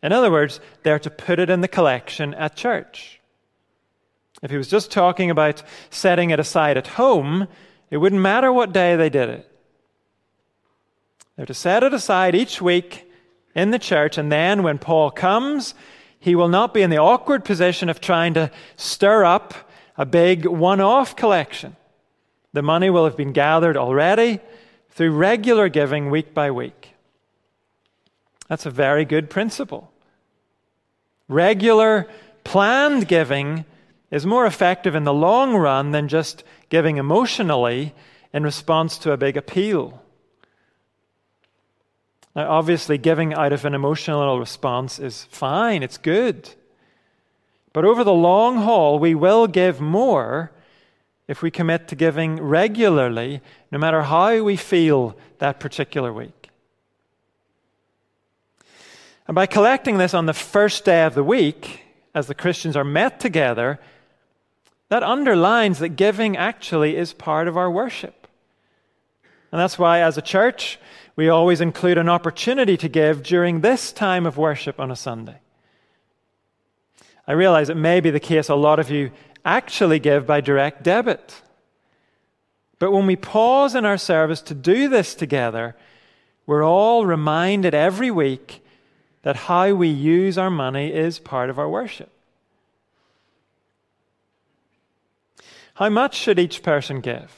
In 0.03 0.13
other 0.13 0.31
words, 0.31 0.61
they're 0.83 0.99
to 0.99 1.11
put 1.11 1.39
it 1.39 1.51
in 1.51 1.61
the 1.61 1.69
collection 1.69 2.35
at 2.35 2.57
church. 2.57 3.21
If 4.43 4.51
he 4.51 4.57
was 4.57 4.69
just 4.69 4.91
talking 4.91 5.31
about 5.31 5.63
setting 5.91 6.31
it 6.31 6.39
aside 6.39 6.77
at 6.77 6.87
home, 6.87 7.49
it 7.91 7.97
wouldn't 7.97 8.23
matter 8.23 8.53
what 8.53 8.73
day 8.73 8.97
they 8.97 9.11
did 9.11 9.29
it. 9.31 9.48
They're 11.39 11.47
to 11.47 11.55
set 11.55 11.85
it 11.85 11.95
aside 11.95 12.35
each 12.35 12.61
week 12.61 13.09
in 13.55 13.71
the 13.71 13.79
church, 13.79 14.19
and 14.19 14.31
then 14.31 14.65
when 14.65 14.79
Paul 14.79 15.13
comes, 15.13 15.73
he 16.19 16.35
will 16.35 16.49
not 16.49 16.75
be 16.75 16.83
in 16.83 16.91
the 16.91 16.99
awkward 16.99 17.45
position 17.45 17.89
of 17.89 18.01
trying 18.01 18.35
to 18.35 18.51
stir 18.75 19.25
up 19.25 19.55
a 19.97 20.05
big 20.05 20.47
one 20.47 20.81
off 20.81 21.15
collection. 21.15 21.77
The 22.55 22.63
money 22.63 22.91
will 22.91 23.05
have 23.05 23.17
been 23.17 23.31
gathered 23.31 23.77
already, 23.77 24.41
through 24.91 25.13
regular 25.13 25.69
giving 25.69 26.11
week 26.11 26.35
by 26.35 26.51
week. 26.51 26.95
That's 28.49 28.67
a 28.67 28.71
very 28.71 29.05
good 29.05 29.31
principle. 29.31 29.93
Regular, 31.29 32.09
planned 32.43 33.07
giving 33.07 33.65
is 34.11 34.27
more 34.27 34.45
effective 34.45 34.97
in 34.97 35.05
the 35.05 35.15
long 35.15 35.55
run 35.55 35.93
than 35.93 36.09
just 36.09 36.43
giving 36.69 36.97
emotionally 36.97 37.95
in 38.33 38.43
response 38.43 38.99
to 38.99 39.13
a 39.13 39.17
big 39.17 39.37
appeal. 39.37 40.03
Now, 42.39 42.53
obviously, 42.53 42.99
giving 42.99 43.35
out 43.35 43.53
of 43.53 43.65
an 43.65 43.75
emotional 43.75 44.39
response 44.39 45.01
is 45.01 45.25
fine, 45.25 45.83
it's 45.83 45.99
good. 45.99 46.49
But 47.73 47.85
over 47.85 48.05
the 48.05 48.15
long 48.15 48.59
haul, 48.59 49.01
we 49.01 49.13
will 49.13 49.49
give 49.49 49.81
more 49.81 50.53
if 51.27 51.43
we 51.43 51.51
commit 51.51 51.89
to 51.89 51.97
giving 51.97 52.41
regularly, 52.41 53.41
no 53.73 53.79
matter 53.79 54.03
how 54.03 54.41
we 54.45 54.55
feel 54.55 55.17
that 55.41 55.59
particular 55.59 56.13
week. 56.13 56.51
And 59.27 59.35
by 59.35 59.47
collecting 59.47 59.99
this 59.99 60.15
on 60.15 60.27
the 60.27 60.33
first 60.33 60.85
day 60.85 61.05
of 61.05 61.17
the 61.17 61.25
week, 61.25 61.83
as 62.15 62.29
the 62.29 62.37
Christians 62.37 62.77
are 62.77 62.85
met 62.85 63.19
together, 63.19 63.81
that 64.91 65.03
underlines 65.03 65.81
that 65.81 65.97
giving 65.97 66.37
actually 66.37 66.97
is 66.97 67.13
part 67.13 67.49
of 67.49 67.57
our 67.57 67.69
worship. 67.69 68.29
And 69.51 69.61
that's 69.61 69.77
why, 69.77 70.03
as 70.03 70.17
a 70.17 70.23
church, 70.23 70.79
we 71.19 71.29
always 71.29 71.61
include 71.61 71.99
an 71.99 72.09
opportunity 72.09 72.77
to 72.77 72.89
give 72.89 73.25
during 73.25 73.61
this 73.61 73.91
time 73.91 74.25
of 74.25 74.37
worship 74.37 74.79
on 74.79 74.93
a 74.93 74.95
Sunday. 74.95 75.41
I 77.27 77.33
realize 77.33 77.69
it 77.69 77.77
may 77.77 77.99
be 77.99 78.11
the 78.11 78.21
case 78.21 78.49
a 78.49 78.55
lot 78.55 78.79
of 78.79 78.89
you 78.89 79.11
actually 79.45 79.99
give 79.99 80.29
by 80.29 80.41
direct 80.41 80.85
debit. 80.85 81.43
But 82.79 82.93
when 82.93 83.05
we 83.05 83.17
pause 83.17 83.75
in 83.75 83.85
our 83.85 83.99
service 83.99 84.41
to 84.43 84.55
do 84.55 84.89
this 84.89 85.17
together, 85.17 85.75
we're 86.47 86.65
all 86.65 87.05
reminded 87.05 87.75
every 87.75 88.13
week 88.13 88.65
that 89.23 89.35
how 89.35 89.75
we 89.75 89.89
use 89.89 90.39
our 90.39 90.51
money 90.51 90.93
is 90.93 91.19
part 91.19 91.51
of 91.51 91.59
our 91.59 91.69
worship. 91.69 92.13
How 95.75 95.89
much 95.89 96.15
should 96.15 96.39
each 96.39 96.63
person 96.63 97.01
give? 97.01 97.35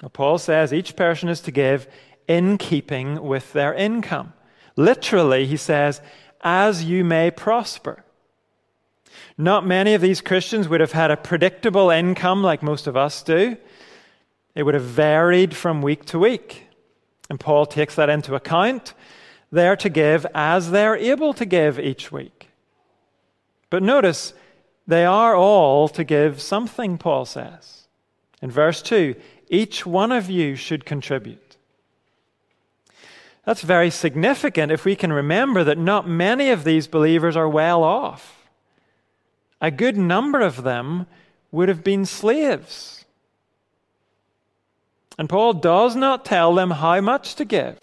Well, 0.00 0.08
Paul 0.08 0.38
says 0.38 0.72
each 0.72 0.96
person 0.96 1.28
is 1.28 1.42
to 1.42 1.50
give 1.50 1.86
in 2.28 2.58
keeping 2.58 3.22
with 3.22 3.52
their 3.52 3.74
income. 3.74 4.32
Literally, 4.76 5.46
he 5.46 5.56
says, 5.56 6.00
as 6.40 6.84
you 6.84 7.04
may 7.04 7.30
prosper. 7.30 8.04
Not 9.38 9.66
many 9.66 9.94
of 9.94 10.00
these 10.00 10.20
Christians 10.20 10.68
would 10.68 10.80
have 10.80 10.92
had 10.92 11.10
a 11.10 11.16
predictable 11.16 11.90
income 11.90 12.42
like 12.42 12.62
most 12.62 12.86
of 12.86 12.96
us 12.96 13.22
do. 13.22 13.56
It 14.54 14.64
would 14.64 14.74
have 14.74 14.84
varied 14.84 15.56
from 15.56 15.82
week 15.82 16.04
to 16.06 16.18
week. 16.18 16.66
And 17.30 17.40
Paul 17.40 17.66
takes 17.66 17.94
that 17.94 18.10
into 18.10 18.34
account. 18.34 18.94
They're 19.50 19.76
to 19.76 19.88
give 19.88 20.26
as 20.34 20.70
they're 20.70 20.96
able 20.96 21.32
to 21.34 21.44
give 21.44 21.78
each 21.78 22.12
week. 22.12 22.50
But 23.70 23.82
notice, 23.82 24.34
they 24.86 25.04
are 25.04 25.34
all 25.34 25.88
to 25.88 26.04
give 26.04 26.42
something, 26.42 26.98
Paul 26.98 27.24
says. 27.24 27.86
In 28.42 28.50
verse 28.50 28.82
2, 28.82 29.14
each 29.48 29.86
one 29.86 30.12
of 30.12 30.28
you 30.28 30.56
should 30.56 30.84
contribute. 30.84 31.51
That's 33.44 33.62
very 33.62 33.90
significant 33.90 34.70
if 34.70 34.84
we 34.84 34.94
can 34.94 35.12
remember 35.12 35.64
that 35.64 35.78
not 35.78 36.08
many 36.08 36.50
of 36.50 36.64
these 36.64 36.86
believers 36.86 37.36
are 37.36 37.48
well 37.48 37.82
off. 37.82 38.38
a 39.60 39.70
good 39.70 39.96
number 39.96 40.40
of 40.40 40.64
them 40.64 41.06
would 41.52 41.68
have 41.68 41.84
been 41.84 42.04
slaves. 42.04 43.04
And 45.16 45.28
Paul 45.28 45.52
does 45.52 45.94
not 45.94 46.24
tell 46.24 46.52
them 46.52 46.72
how 46.72 47.00
much 47.00 47.36
to 47.36 47.44
give. 47.44 47.78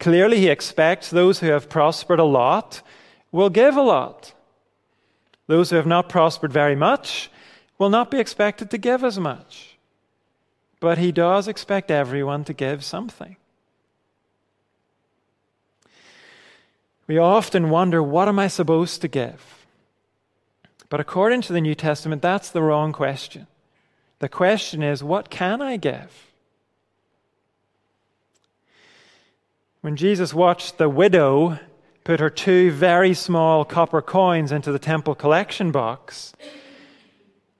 Clearly, 0.00 0.38
he 0.38 0.48
expects 0.48 1.10
those 1.10 1.40
who 1.40 1.48
have 1.48 1.68
prospered 1.68 2.20
a 2.20 2.24
lot 2.24 2.80
will 3.32 3.50
give 3.50 3.76
a 3.76 3.82
lot. 3.82 4.32
Those 5.46 5.68
who 5.68 5.76
have 5.76 5.86
not 5.86 6.08
prospered 6.08 6.52
very 6.52 6.76
much 6.76 7.30
will 7.76 7.90
not 7.90 8.10
be 8.10 8.18
expected 8.18 8.70
to 8.70 8.78
give 8.78 9.04
as 9.04 9.18
much. 9.18 9.76
But 10.80 10.96
he 10.96 11.12
does 11.12 11.48
expect 11.48 11.90
everyone 11.90 12.44
to 12.44 12.54
give 12.54 12.82
something. 12.82 13.36
We 17.08 17.18
often 17.18 17.70
wonder, 17.70 18.02
what 18.02 18.28
am 18.28 18.38
I 18.38 18.48
supposed 18.48 19.00
to 19.00 19.08
give? 19.08 19.66
But 20.90 21.00
according 21.00 21.40
to 21.42 21.52
the 21.52 21.60
New 21.60 21.74
Testament, 21.74 22.22
that's 22.22 22.50
the 22.50 22.62
wrong 22.62 22.92
question. 22.92 23.46
The 24.20 24.28
question 24.28 24.82
is, 24.82 25.02
what 25.02 25.30
can 25.30 25.62
I 25.62 25.78
give? 25.78 26.28
When 29.80 29.96
Jesus 29.96 30.34
watched 30.34 30.76
the 30.76 30.88
widow 30.88 31.58
put 32.04 32.20
her 32.20 32.30
two 32.30 32.70
very 32.72 33.14
small 33.14 33.64
copper 33.64 34.02
coins 34.02 34.52
into 34.52 34.70
the 34.70 34.78
temple 34.78 35.14
collection 35.14 35.70
box, 35.70 36.34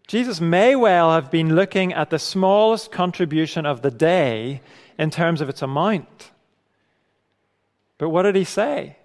Jesus 0.06 0.40
may 0.40 0.76
well 0.76 1.12
have 1.12 1.30
been 1.30 1.54
looking 1.54 1.94
at 1.94 2.10
the 2.10 2.18
smallest 2.18 2.92
contribution 2.92 3.64
of 3.64 3.80
the 3.80 3.90
day 3.90 4.60
in 4.98 5.10
terms 5.10 5.40
of 5.40 5.48
its 5.48 5.62
amount. 5.62 6.32
But 7.96 8.10
what 8.10 8.24
did 8.24 8.36
he 8.36 8.44
say? 8.44 8.97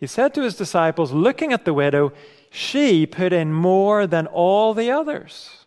He 0.00 0.06
said 0.06 0.32
to 0.34 0.42
his 0.42 0.56
disciples, 0.56 1.12
looking 1.12 1.52
at 1.52 1.66
the 1.66 1.74
widow, 1.74 2.14
she 2.50 3.04
put 3.04 3.34
in 3.34 3.52
more 3.52 4.06
than 4.06 4.26
all 4.26 4.72
the 4.72 4.90
others. 4.90 5.66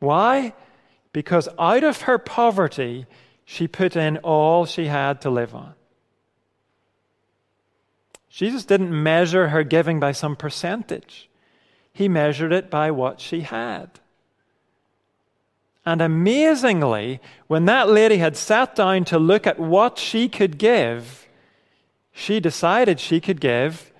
Why? 0.00 0.52
Because 1.12 1.48
out 1.56 1.84
of 1.84 2.02
her 2.02 2.18
poverty, 2.18 3.06
she 3.44 3.68
put 3.68 3.94
in 3.94 4.16
all 4.18 4.66
she 4.66 4.86
had 4.86 5.20
to 5.20 5.30
live 5.30 5.54
on. 5.54 5.74
Jesus 8.28 8.64
didn't 8.64 8.90
measure 8.90 9.48
her 9.48 9.62
giving 9.62 10.00
by 10.00 10.10
some 10.10 10.34
percentage, 10.34 11.30
he 11.92 12.08
measured 12.08 12.52
it 12.52 12.70
by 12.70 12.90
what 12.90 13.20
she 13.20 13.42
had. 13.42 14.00
And 15.86 16.00
amazingly, 16.00 17.20
when 17.46 17.66
that 17.66 17.88
lady 17.88 18.18
had 18.18 18.36
sat 18.36 18.74
down 18.74 19.04
to 19.06 19.18
look 19.18 19.46
at 19.46 19.60
what 19.60 19.98
she 19.98 20.28
could 20.28 20.58
give, 20.58 21.21
she 22.12 22.40
decided 22.40 23.00
she 23.00 23.20
could 23.20 23.40
give 23.40 23.92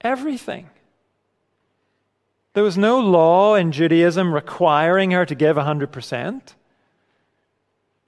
everything. 0.00 0.68
There 2.52 2.62
was 2.62 2.78
no 2.78 2.98
law 2.98 3.54
in 3.54 3.72
Judaism 3.72 4.34
requiring 4.34 5.12
her 5.12 5.24
to 5.24 5.34
give 5.34 5.56
100%. 5.56 6.54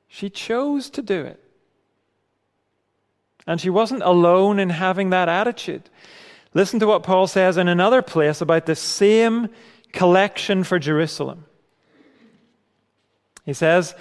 She 0.08 0.28
chose 0.28 0.90
to 0.90 1.02
do 1.02 1.22
it. 1.22 1.40
And 3.46 3.60
she 3.60 3.70
wasn't 3.70 4.02
alone 4.02 4.58
in 4.58 4.70
having 4.70 5.10
that 5.10 5.28
attitude. 5.28 5.88
Listen 6.52 6.80
to 6.80 6.86
what 6.86 7.02
Paul 7.02 7.26
says 7.26 7.56
in 7.56 7.68
another 7.68 8.02
place 8.02 8.40
about 8.40 8.66
the 8.66 8.74
same 8.74 9.48
collection 9.92 10.64
for 10.64 10.78
Jerusalem. 10.78 11.46
He 13.44 13.52
says, 13.52 13.94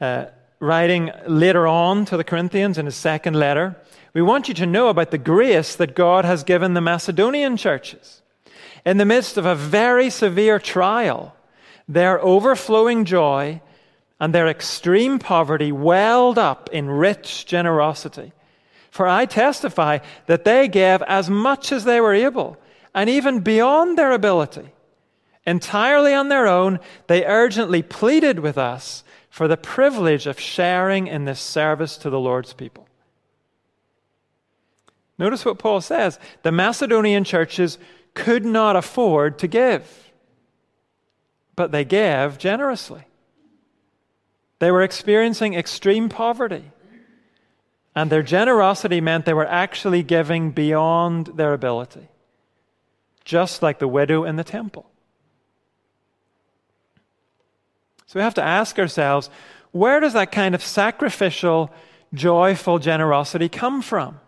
uh, 0.00 0.26
writing 0.60 1.10
later 1.26 1.66
on 1.66 2.04
to 2.06 2.16
the 2.16 2.24
Corinthians 2.24 2.78
in 2.78 2.86
his 2.86 2.96
second 2.96 3.34
letter, 3.34 3.76
we 4.16 4.22
want 4.22 4.48
you 4.48 4.54
to 4.54 4.64
know 4.64 4.88
about 4.88 5.10
the 5.10 5.18
grace 5.18 5.76
that 5.76 5.94
God 5.94 6.24
has 6.24 6.42
given 6.42 6.72
the 6.72 6.80
Macedonian 6.80 7.58
churches. 7.58 8.22
In 8.86 8.96
the 8.96 9.04
midst 9.04 9.36
of 9.36 9.44
a 9.44 9.54
very 9.54 10.08
severe 10.08 10.58
trial, 10.58 11.36
their 11.86 12.18
overflowing 12.24 13.04
joy 13.04 13.60
and 14.18 14.34
their 14.34 14.48
extreme 14.48 15.18
poverty 15.18 15.70
welled 15.70 16.38
up 16.38 16.70
in 16.72 16.88
rich 16.88 17.44
generosity. 17.44 18.32
For 18.90 19.06
I 19.06 19.26
testify 19.26 19.98
that 20.24 20.46
they 20.46 20.66
gave 20.66 21.02
as 21.02 21.28
much 21.28 21.70
as 21.70 21.84
they 21.84 22.00
were 22.00 22.14
able, 22.14 22.56
and 22.94 23.10
even 23.10 23.40
beyond 23.40 23.98
their 23.98 24.12
ability. 24.12 24.72
Entirely 25.46 26.14
on 26.14 26.30
their 26.30 26.46
own, 26.46 26.80
they 27.06 27.26
urgently 27.26 27.82
pleaded 27.82 28.38
with 28.38 28.56
us 28.56 29.04
for 29.28 29.46
the 29.46 29.58
privilege 29.58 30.26
of 30.26 30.40
sharing 30.40 31.06
in 31.06 31.26
this 31.26 31.38
service 31.38 31.98
to 31.98 32.08
the 32.08 32.18
Lord's 32.18 32.54
people. 32.54 32.88
Notice 35.18 35.44
what 35.44 35.58
Paul 35.58 35.80
says 35.80 36.18
the 36.42 36.52
Macedonian 36.52 37.24
churches 37.24 37.78
could 38.14 38.44
not 38.44 38.76
afford 38.76 39.38
to 39.40 39.46
give, 39.46 40.12
but 41.54 41.72
they 41.72 41.84
gave 41.84 42.38
generously. 42.38 43.04
They 44.58 44.70
were 44.70 44.82
experiencing 44.82 45.54
extreme 45.54 46.08
poverty. 46.08 46.72
And 47.94 48.10
their 48.10 48.22
generosity 48.22 49.00
meant 49.00 49.24
they 49.24 49.32
were 49.32 49.46
actually 49.46 50.02
giving 50.02 50.50
beyond 50.50 51.28
their 51.28 51.54
ability, 51.54 52.08
just 53.24 53.62
like 53.62 53.78
the 53.78 53.88
widow 53.88 54.24
in 54.24 54.36
the 54.36 54.44
temple. 54.44 54.90
So 58.04 58.18
we 58.18 58.22
have 58.22 58.34
to 58.34 58.42
ask 58.42 58.78
ourselves 58.78 59.30
where 59.72 60.00
does 60.00 60.12
that 60.12 60.30
kind 60.30 60.54
of 60.54 60.62
sacrificial, 60.62 61.70
joyful 62.12 62.78
generosity 62.78 63.48
come 63.48 63.80
from? 63.80 64.20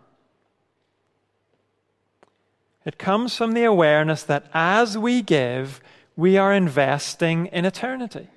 It 2.89 2.97
comes 2.97 3.35
from 3.35 3.51
the 3.51 3.65
awareness 3.65 4.23
that 4.23 4.47
as 4.51 4.97
we 4.97 5.21
give, 5.21 5.79
we 6.15 6.39
are 6.39 6.51
investing 6.51 7.45
in 7.45 7.63
eternity. 7.63 8.29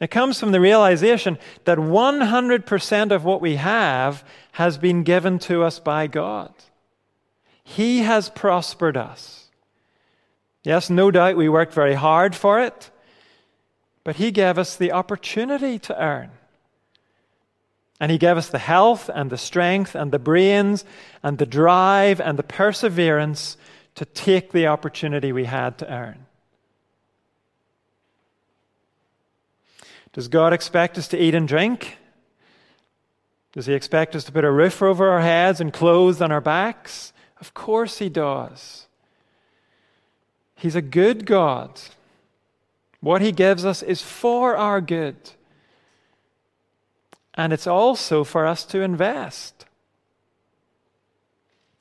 It 0.00 0.08
comes 0.08 0.38
from 0.38 0.52
the 0.52 0.60
realization 0.60 1.36
that 1.64 1.78
100% 1.78 3.10
of 3.10 3.24
what 3.24 3.40
we 3.40 3.56
have 3.56 4.24
has 4.52 4.78
been 4.78 5.02
given 5.02 5.40
to 5.40 5.64
us 5.64 5.80
by 5.80 6.06
God. 6.06 6.54
He 7.64 8.02
has 8.02 8.30
prospered 8.30 8.96
us. 8.96 9.48
Yes, 10.62 10.90
no 10.90 11.10
doubt 11.10 11.36
we 11.36 11.48
worked 11.48 11.74
very 11.74 11.94
hard 11.94 12.36
for 12.36 12.60
it, 12.60 12.92
but 14.04 14.14
He 14.14 14.30
gave 14.30 14.58
us 14.58 14.76
the 14.76 14.92
opportunity 14.92 15.76
to 15.80 16.00
earn. 16.00 16.30
And 18.00 18.10
He 18.10 18.18
gave 18.18 18.38
us 18.38 18.48
the 18.48 18.58
health 18.58 19.10
and 19.14 19.30
the 19.30 19.36
strength 19.36 19.94
and 19.94 20.10
the 20.10 20.18
brains 20.18 20.84
and 21.22 21.36
the 21.36 21.46
drive 21.46 22.20
and 22.20 22.38
the 22.38 22.42
perseverance 22.42 23.58
to 23.94 24.06
take 24.06 24.52
the 24.52 24.66
opportunity 24.66 25.32
we 25.32 25.44
had 25.44 25.76
to 25.78 25.92
earn. 25.92 26.24
Does 30.12 30.28
God 30.28 30.52
expect 30.52 30.98
us 30.98 31.06
to 31.08 31.22
eat 31.22 31.34
and 31.34 31.46
drink? 31.46 31.98
Does 33.52 33.66
He 33.66 33.74
expect 33.74 34.16
us 34.16 34.24
to 34.24 34.32
put 34.32 34.44
a 34.44 34.50
roof 34.50 34.82
over 34.82 35.08
our 35.08 35.20
heads 35.20 35.60
and 35.60 35.72
clothes 35.72 36.20
on 36.20 36.32
our 36.32 36.40
backs? 36.40 37.12
Of 37.40 37.54
course 37.54 37.98
He 37.98 38.08
does. 38.08 38.86
He's 40.56 40.76
a 40.76 40.82
good 40.82 41.26
God. 41.26 41.80
What 43.00 43.22
He 43.22 43.32
gives 43.32 43.64
us 43.64 43.82
is 43.82 44.02
for 44.02 44.56
our 44.56 44.80
good. 44.80 45.16
And 47.40 47.54
it's 47.54 47.66
also 47.66 48.22
for 48.22 48.44
us 48.44 48.66
to 48.66 48.82
invest. 48.82 49.64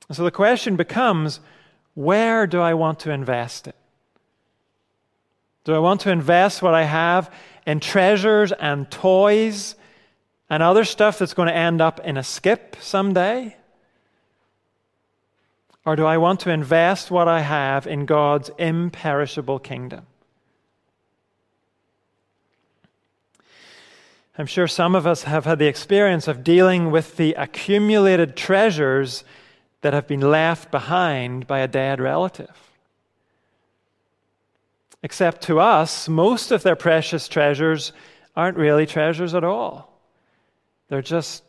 so 0.10 0.24
the 0.24 0.32
question 0.32 0.78
becomes 0.78 1.42
where 1.96 2.48
do 2.48 2.62
I 2.62 2.76
want 2.76 3.02
to 3.02 3.12
invest 3.12 3.68
it? 3.68 3.76
Do 5.66 5.76
I 5.76 5.80
want 5.80 6.00
to 6.02 6.12
invest 6.12 6.62
what 6.62 6.74
I 6.74 6.84
have 6.84 7.30
in 7.68 7.82
treasures 7.82 8.54
and 8.54 8.90
toys 8.90 9.76
and 10.50 10.64
other 10.64 10.86
stuff 10.86 11.20
that's 11.20 11.34
going 11.34 11.50
to 11.50 11.56
end 11.56 11.82
up 11.82 12.00
in 12.06 12.16
a 12.16 12.24
skip 12.24 12.78
someday? 12.80 13.58
Or 15.86 15.98
do 15.98 16.06
I 16.06 16.20
want 16.20 16.40
to 16.42 16.52
invest 16.52 17.12
what 17.12 17.28
I 17.28 17.42
have 17.42 17.86
in 17.86 18.06
God's 18.06 18.50
imperishable 18.58 19.60
kingdom? 19.60 20.08
I'm 24.38 24.46
sure 24.46 24.68
some 24.68 24.96
of 24.96 25.06
us 25.06 25.24
have 25.24 25.46
had 25.46 25.60
the 25.60 25.68
experience 25.68 26.28
of 26.28 26.44
dealing 26.44 26.92
with 26.92 27.18
the 27.18 27.34
accumulated 27.34 28.36
treasures 28.38 29.24
that 29.82 29.94
have 29.94 30.08
been 30.08 30.22
left 30.22 30.72
behind 30.72 31.48
by 31.48 31.60
a 31.60 31.68
dead 31.68 32.00
relative. 32.00 32.56
Except 35.02 35.42
to 35.44 35.60
us, 35.60 36.10
most 36.10 36.52
of 36.52 36.64
their 36.64 36.76
precious 36.76 37.28
treasures 37.28 37.94
aren't 38.36 38.58
really 38.58 38.86
treasures 38.86 39.34
at 39.34 39.44
all. 39.44 40.00
They're 40.90 41.02
just 41.02 41.44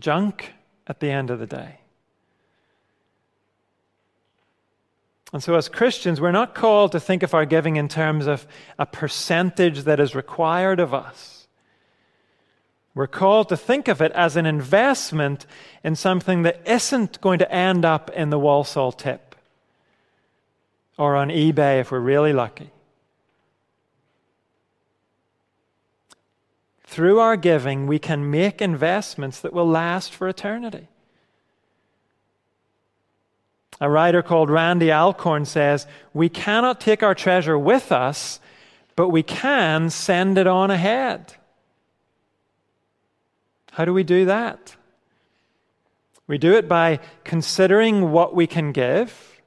junk 0.00 0.52
at 0.86 1.00
the 1.00 1.10
end 1.10 1.30
of 1.30 1.38
the 1.38 1.46
day. 1.46 1.78
And 5.32 5.42
so, 5.42 5.54
as 5.54 5.68
Christians, 5.68 6.20
we're 6.20 6.30
not 6.30 6.54
called 6.54 6.92
to 6.92 7.00
think 7.00 7.22
of 7.22 7.32
our 7.32 7.46
giving 7.46 7.76
in 7.76 7.88
terms 7.88 8.26
of 8.26 8.46
a 8.78 8.84
percentage 8.84 9.84
that 9.84 9.98
is 9.98 10.14
required 10.14 10.78
of 10.78 10.92
us. 10.92 11.41
We're 12.94 13.06
called 13.06 13.48
to 13.48 13.56
think 13.56 13.88
of 13.88 14.02
it 14.02 14.12
as 14.12 14.36
an 14.36 14.44
investment 14.44 15.46
in 15.82 15.96
something 15.96 16.42
that 16.42 16.60
isn't 16.66 17.20
going 17.20 17.38
to 17.38 17.52
end 17.52 17.84
up 17.84 18.10
in 18.10 18.30
the 18.30 18.38
Walsall 18.38 18.92
tip 18.92 19.34
or 20.98 21.16
on 21.16 21.28
eBay 21.28 21.80
if 21.80 21.90
we're 21.90 22.00
really 22.00 22.32
lucky. 22.32 22.70
Through 26.84 27.20
our 27.20 27.38
giving, 27.38 27.86
we 27.86 27.98
can 27.98 28.30
make 28.30 28.60
investments 28.60 29.40
that 29.40 29.54
will 29.54 29.66
last 29.66 30.12
for 30.12 30.28
eternity. 30.28 30.88
A 33.80 33.88
writer 33.88 34.22
called 34.22 34.50
Randy 34.50 34.92
Alcorn 34.92 35.46
says, 35.46 35.86
We 36.12 36.28
cannot 36.28 36.80
take 36.80 37.02
our 37.02 37.14
treasure 37.14 37.58
with 37.58 37.90
us, 37.90 38.38
but 38.94 39.08
we 39.08 39.22
can 39.22 39.88
send 39.88 40.36
it 40.36 40.46
on 40.46 40.70
ahead. 40.70 41.34
How 43.72 43.86
do 43.86 43.94
we 43.94 44.04
do 44.04 44.26
that? 44.26 44.76
We 46.26 46.36
do 46.36 46.54
it 46.54 46.68
by 46.68 47.00
considering 47.24 48.12
what 48.12 48.34
we 48.34 48.46
can 48.46 48.72
give. 48.72 49.40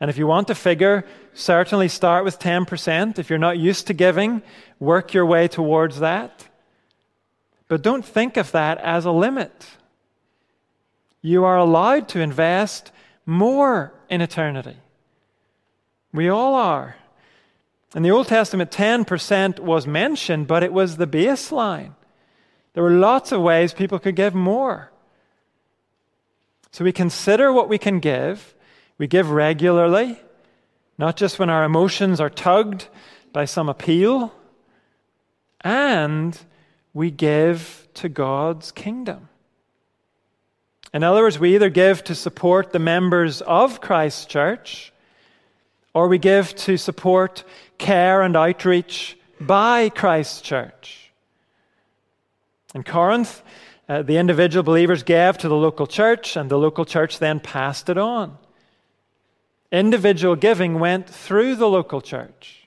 And 0.00 0.10
if 0.10 0.18
you 0.18 0.26
want 0.26 0.48
to 0.48 0.54
figure, 0.54 1.04
certainly 1.32 1.88
start 1.88 2.24
with 2.24 2.40
10%. 2.40 3.20
If 3.20 3.30
you're 3.30 3.38
not 3.38 3.58
used 3.58 3.86
to 3.86 3.94
giving, 3.94 4.42
work 4.80 5.14
your 5.14 5.24
way 5.24 5.46
towards 5.46 6.00
that. 6.00 6.48
But 7.68 7.82
don't 7.82 8.04
think 8.04 8.36
of 8.36 8.50
that 8.50 8.78
as 8.78 9.04
a 9.04 9.12
limit. 9.12 9.76
You 11.22 11.44
are 11.44 11.56
allowed 11.56 12.08
to 12.10 12.20
invest 12.20 12.90
more 13.24 13.94
in 14.10 14.20
eternity. 14.20 14.76
We 16.12 16.28
all 16.28 16.54
are. 16.54 16.96
In 17.94 18.02
the 18.02 18.10
Old 18.10 18.26
Testament, 18.26 18.72
10% 18.72 19.60
was 19.60 19.86
mentioned, 19.86 20.48
but 20.48 20.64
it 20.64 20.72
was 20.72 20.96
the 20.96 21.06
baseline. 21.06 21.92
There 22.76 22.82
were 22.82 22.90
lots 22.90 23.32
of 23.32 23.40
ways 23.40 23.72
people 23.72 23.98
could 23.98 24.16
give 24.16 24.34
more. 24.34 24.92
So 26.72 26.84
we 26.84 26.92
consider 26.92 27.50
what 27.50 27.70
we 27.70 27.78
can 27.78 28.00
give. 28.00 28.54
We 28.98 29.06
give 29.06 29.30
regularly, 29.30 30.20
not 30.98 31.16
just 31.16 31.38
when 31.38 31.48
our 31.48 31.64
emotions 31.64 32.20
are 32.20 32.28
tugged 32.28 32.88
by 33.32 33.46
some 33.46 33.70
appeal. 33.70 34.34
And 35.62 36.38
we 36.92 37.10
give 37.10 37.88
to 37.94 38.10
God's 38.10 38.72
kingdom. 38.72 39.30
In 40.92 41.02
other 41.02 41.22
words, 41.22 41.38
we 41.38 41.54
either 41.54 41.70
give 41.70 42.04
to 42.04 42.14
support 42.14 42.72
the 42.72 42.78
members 42.78 43.40
of 43.40 43.80
Christ's 43.80 44.26
church, 44.26 44.92
or 45.94 46.08
we 46.08 46.18
give 46.18 46.54
to 46.56 46.76
support 46.76 47.42
care 47.78 48.20
and 48.20 48.36
outreach 48.36 49.16
by 49.40 49.88
Christ's 49.88 50.42
church. 50.42 51.05
In 52.74 52.82
Corinth, 52.82 53.42
uh, 53.88 54.02
the 54.02 54.16
individual 54.16 54.62
believers 54.62 55.02
gave 55.02 55.38
to 55.38 55.48
the 55.48 55.56
local 55.56 55.86
church, 55.86 56.36
and 56.36 56.50
the 56.50 56.58
local 56.58 56.84
church 56.84 57.18
then 57.18 57.40
passed 57.40 57.88
it 57.88 57.98
on. 57.98 58.36
Individual 59.70 60.36
giving 60.36 60.78
went 60.78 61.08
through 61.08 61.56
the 61.56 61.68
local 61.68 62.00
church. 62.00 62.66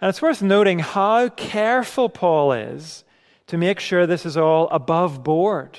And 0.00 0.08
it's 0.08 0.22
worth 0.22 0.42
noting 0.42 0.80
how 0.80 1.28
careful 1.28 2.08
Paul 2.08 2.52
is 2.52 3.04
to 3.46 3.56
make 3.56 3.78
sure 3.78 4.06
this 4.06 4.26
is 4.26 4.36
all 4.36 4.68
above 4.70 5.22
board 5.22 5.78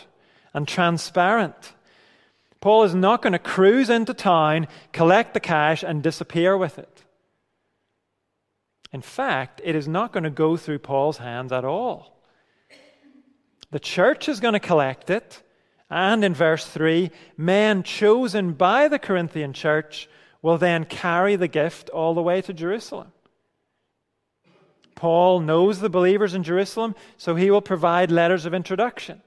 and 0.53 0.67
transparent. 0.67 1.73
Paul 2.61 2.83
is 2.83 2.95
not 2.95 3.21
going 3.21 3.33
to 3.33 3.39
cruise 3.39 3.89
into 3.89 4.13
town, 4.13 4.67
collect 4.93 5.33
the 5.33 5.41
cash, 5.41 5.83
and 5.83 6.01
disappear 6.01 6.55
with 6.55 6.79
it. 6.79 7.03
In 8.93 9.01
fact, 9.01 9.59
it 9.65 9.75
is 9.75 9.87
not 9.87 10.13
going 10.13 10.23
to 10.23 10.29
go 10.29 10.55
through 10.55 10.79
Paul's 10.79 11.17
hands 11.17 11.51
at 11.51 11.65
all. 11.65 12.12
The 13.73 13.79
church 13.79 14.29
is 14.29 14.39
going 14.39 14.53
to 14.53 14.59
collect 14.59 15.09
it. 15.09 15.41
And 15.89 16.23
in 16.23 16.35
verse 16.35 16.67
3, 16.67 17.09
men 17.37 17.81
chosen 17.81 18.53
by 18.53 18.87
the 18.87 18.99
Corinthian 18.99 19.51
church 19.51 20.07
will 20.43 20.59
then 20.59 20.85
carry 20.85 21.35
the 21.35 21.47
gift 21.47 21.89
all 21.89 22.13
the 22.13 22.21
way 22.21 22.39
to 22.43 22.53
Jerusalem. 22.53 23.11
Paul 24.93 25.39
knows 25.39 25.79
the 25.79 25.89
believers 25.89 26.35
in 26.35 26.43
Jerusalem, 26.43 26.93
so 27.17 27.33
he 27.33 27.49
will 27.49 27.61
provide 27.61 28.11
letters 28.11 28.45
of 28.45 28.53
introduction. 28.53 29.23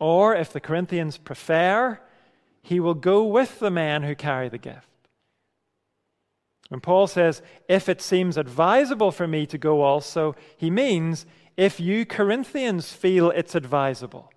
Or, 0.00 0.34
if 0.34 0.52
the 0.52 0.60
Corinthians 0.60 1.16
prefer, 1.16 2.00
he 2.60 2.80
will 2.80 2.94
go 2.94 3.24
with 3.24 3.60
the 3.60 3.70
men 3.70 4.02
who 4.02 4.16
carry 4.16 4.48
the 4.48 4.58
gift. 4.58 4.88
When 6.70 6.80
Paul 6.80 7.06
says, 7.06 7.40
if 7.68 7.88
it 7.88 8.02
seems 8.02 8.36
advisable 8.36 9.12
for 9.12 9.28
me 9.28 9.46
to 9.46 9.58
go 9.58 9.82
also, 9.82 10.34
he 10.56 10.70
means 10.70 11.24
if 11.56 11.80
you 11.80 12.06
Corinthians 12.06 12.92
feel 12.92 13.30
it's 13.30 13.54
advisable, 13.54 14.32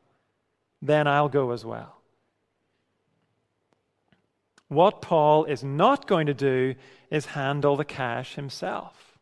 then 0.82 1.08
I'll 1.08 1.30
go 1.30 1.52
as 1.52 1.64
well. 1.64 2.02
What 4.68 5.02
Paul 5.02 5.46
is 5.46 5.64
not 5.64 6.08
going 6.08 6.28
to 6.28 6.34
do 6.34 6.76
is 7.10 7.28
handle 7.28 7.76
the 7.76 7.86
cash 7.86 8.36
himself. 8.36 9.18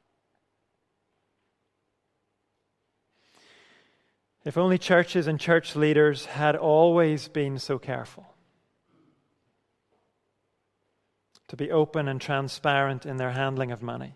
If 4.43 4.57
only 4.57 4.77
churches 4.77 5.27
and 5.27 5.39
church 5.39 5.75
leaders 5.75 6.25
had 6.25 6.55
always 6.55 7.27
been 7.27 7.59
so 7.59 7.77
careful 7.77 8.25
to 11.47 11.57
be 11.57 11.69
open 11.69 12.07
and 12.07 12.19
transparent 12.19 13.05
in 13.05 13.17
their 13.17 13.31
handling 13.31 13.71
of 13.71 13.81
money. 13.81 14.15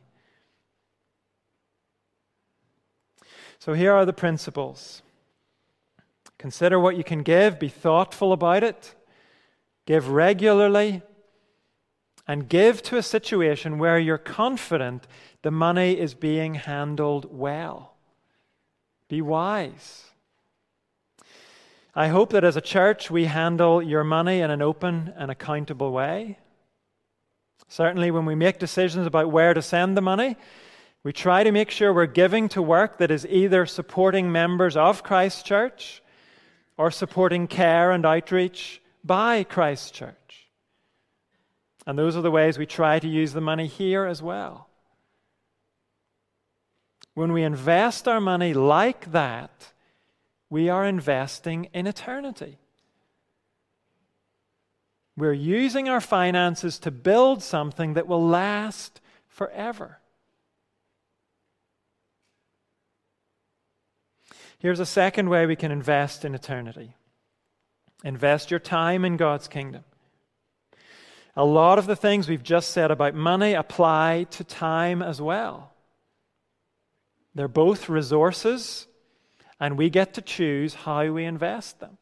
So 3.59 3.73
here 3.73 3.93
are 3.93 4.05
the 4.05 4.13
principles. 4.13 5.01
Consider 6.37 6.79
what 6.79 6.97
you 6.97 7.03
can 7.03 7.23
give, 7.23 7.59
be 7.59 7.69
thoughtful 7.69 8.33
about 8.33 8.63
it, 8.63 8.93
give 9.85 10.09
regularly, 10.09 11.01
and 12.27 12.49
give 12.49 12.81
to 12.83 12.97
a 12.97 13.03
situation 13.03 13.77
where 13.77 13.99
you're 13.99 14.17
confident 14.17 15.07
the 15.41 15.51
money 15.51 15.97
is 15.97 16.13
being 16.13 16.55
handled 16.55 17.27
well. 17.31 17.93
Be 19.07 19.21
wise. 19.21 20.05
I 21.93 22.07
hope 22.07 22.31
that 22.31 22.43
as 22.43 22.57
a 22.57 22.61
church 22.61 23.09
we 23.09 23.25
handle 23.25 23.81
your 23.81 24.03
money 24.03 24.41
in 24.41 24.51
an 24.51 24.61
open 24.61 25.13
and 25.15 25.31
accountable 25.31 25.91
way. 25.91 26.39
Certainly, 27.67 28.11
when 28.11 28.25
we 28.25 28.35
make 28.35 28.59
decisions 28.59 29.07
about 29.07 29.31
where 29.31 29.53
to 29.53 29.61
send 29.61 29.95
the 29.95 30.01
money, 30.01 30.35
we 31.05 31.13
try 31.13 31.43
to 31.43 31.51
make 31.51 31.69
sure 31.69 31.93
we're 31.93 32.07
giving 32.07 32.49
to 32.49 32.63
work 32.63 32.97
that 32.97 33.11
is 33.11 33.27
either 33.27 33.67
supporting 33.67 34.31
members 34.31 34.75
of 34.75 35.03
Christ 35.03 35.45
church 35.45 36.01
or 36.77 36.89
supporting 36.89 37.45
care 37.45 37.91
and 37.91 38.03
outreach 38.03 38.81
by 39.03 39.43
Christ 39.43 39.93
church. 39.93 40.47
And 41.85 41.95
those 41.95 42.17
are 42.17 42.23
the 42.23 42.31
ways 42.31 42.57
we 42.57 42.65
try 42.65 42.97
to 42.97 43.07
use 43.07 43.33
the 43.33 43.39
money 43.39 43.67
here 43.67 44.05
as 44.05 44.23
well. 44.23 44.67
When 47.13 47.33
we 47.33 47.43
invest 47.43 48.07
our 48.07 48.19
money 48.19 48.55
like 48.55 49.11
that, 49.11 49.73
we 50.49 50.69
are 50.69 50.87
investing 50.87 51.69
in 51.71 51.85
eternity. 51.85 52.57
We're 55.15 55.33
using 55.33 55.87
our 55.87 56.01
finances 56.01 56.79
to 56.79 56.89
build 56.89 57.43
something 57.43 57.93
that 57.93 58.07
will 58.07 58.25
last 58.25 59.01
forever. 59.27 59.99
Here's 64.65 64.79
a 64.79 64.85
second 64.87 65.29
way 65.29 65.45
we 65.45 65.55
can 65.55 65.71
invest 65.71 66.25
in 66.25 66.33
eternity 66.33 66.95
invest 68.03 68.49
your 68.49 68.59
time 68.59 69.05
in 69.05 69.15
God's 69.15 69.47
kingdom. 69.47 69.83
A 71.35 71.45
lot 71.45 71.77
of 71.77 71.85
the 71.85 71.95
things 71.95 72.27
we've 72.27 72.41
just 72.41 72.71
said 72.71 72.89
about 72.89 73.13
money 73.13 73.53
apply 73.53 74.25
to 74.31 74.43
time 74.43 75.03
as 75.03 75.21
well. 75.21 75.71
They're 77.35 77.47
both 77.47 77.89
resources, 77.89 78.87
and 79.59 79.77
we 79.77 79.91
get 79.91 80.15
to 80.15 80.21
choose 80.23 80.73
how 80.73 81.11
we 81.11 81.25
invest 81.25 81.79
them. 81.79 81.99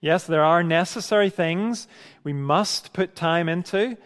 Yes, 0.00 0.24
there 0.28 0.44
are 0.44 0.62
necessary 0.62 1.28
things 1.28 1.88
we 2.22 2.32
must 2.32 2.92
put 2.92 3.16
time 3.16 3.48
into. 3.48 3.96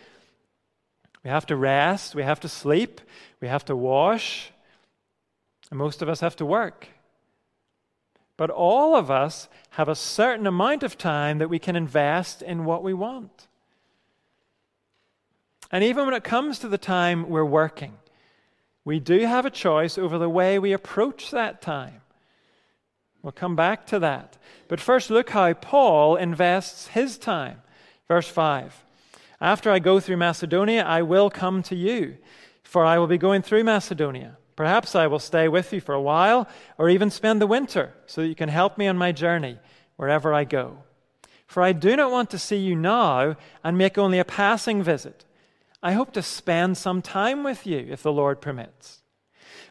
We 1.23 1.29
have 1.29 1.45
to 1.49 1.57
rest, 1.57 2.15
we 2.15 2.23
have 2.23 2.41
to 2.41 2.49
sleep, 2.49 3.03
we 3.43 3.49
have 3.49 3.67
to 3.67 3.77
wash, 3.77 4.53
and 5.71 5.79
most 5.79 6.01
of 6.01 6.09
us 6.09 6.21
have 6.21 6.37
to 6.37 6.47
work. 6.47 6.89
But 8.37 8.51
all 8.51 8.95
of 8.95 9.11
us 9.11 9.49
have 9.71 9.89
a 9.89 9.95
certain 9.95 10.47
amount 10.47 10.83
of 10.83 10.99
time 10.99 11.39
that 11.39 11.49
we 11.49 11.59
can 11.59 11.77
invest 11.77 12.43
in 12.43 12.65
what 12.65 12.83
we 12.83 12.93
want. 12.93 13.49
And 15.71 15.83
even 15.83 16.05
when 16.05 16.15
it 16.15 16.25
comes 16.25 16.59
to 16.61 16.69
the 16.69 16.79
time 16.79 17.29
we're 17.29 17.45
working, 17.45 17.95
we 18.85 19.01
do 19.01 19.21
have 19.21 19.47
a 19.47 19.51
choice 19.51 19.99
over 19.99 20.19
the 20.19 20.29
way 20.29 20.59
we 20.59 20.73
approach 20.73 21.31
that 21.31 21.61
time. 21.61 22.03
We'll 23.23 23.33
come 23.33 23.57
back 23.57 23.87
to 23.87 23.99
that. 23.99 24.37
But 24.69 24.81
first, 24.81 25.11
look 25.11 25.31
how 25.31 25.53
Paul 25.55 26.15
invests 26.17 26.89
his 26.89 27.19
time. 27.19 27.63
Verse 28.07 28.29
5 28.29 28.85
After 29.41 29.71
I 29.71 29.81
go 29.81 29.99
through 29.99 30.19
Macedonia, 30.19 30.85
I 30.85 31.03
will 31.03 31.31
come 31.31 31.63
to 31.65 31.75
you, 31.75 32.19
for 32.63 32.85
I 32.85 32.99
will 32.99 33.09
be 33.09 33.19
going 33.19 33.43
through 33.43 33.65
Macedonia. 33.65 34.37
Perhaps 34.57 34.95
I 34.95 35.07
will 35.07 35.19
stay 35.19 35.49
with 35.49 35.73
you 35.73 35.81
for 35.81 35.95
a 35.95 36.01
while 36.01 36.49
or 36.79 36.89
even 36.89 37.11
spend 37.11 37.41
the 37.41 37.47
winter 37.47 37.93
so 38.07 38.23
that 38.23 38.29
you 38.29 38.35
can 38.35 38.49
help 38.49 38.79
me 38.79 38.89
on 38.89 38.97
my 38.97 39.13
journey 39.13 39.59
wherever 39.97 40.33
I 40.33 40.45
go. 40.45 40.79
For 41.47 41.63
I 41.63 41.73
do 41.73 41.95
not 41.95 42.11
want 42.11 42.31
to 42.31 42.39
see 42.39 42.57
you 42.57 42.75
now 42.75 43.37
and 43.63 43.79
make 43.79 43.99
only 43.99 44.19
a 44.19 44.25
passing 44.25 44.83
visit. 44.83 45.25
I 45.83 45.93
hope 45.93 46.13
to 46.15 46.23
spend 46.23 46.77
some 46.77 47.03
time 47.03 47.45
with 47.45 47.67
you 47.67 47.87
if 47.91 48.03
the 48.03 48.13
Lord 48.13 48.41
permits. 48.41 49.03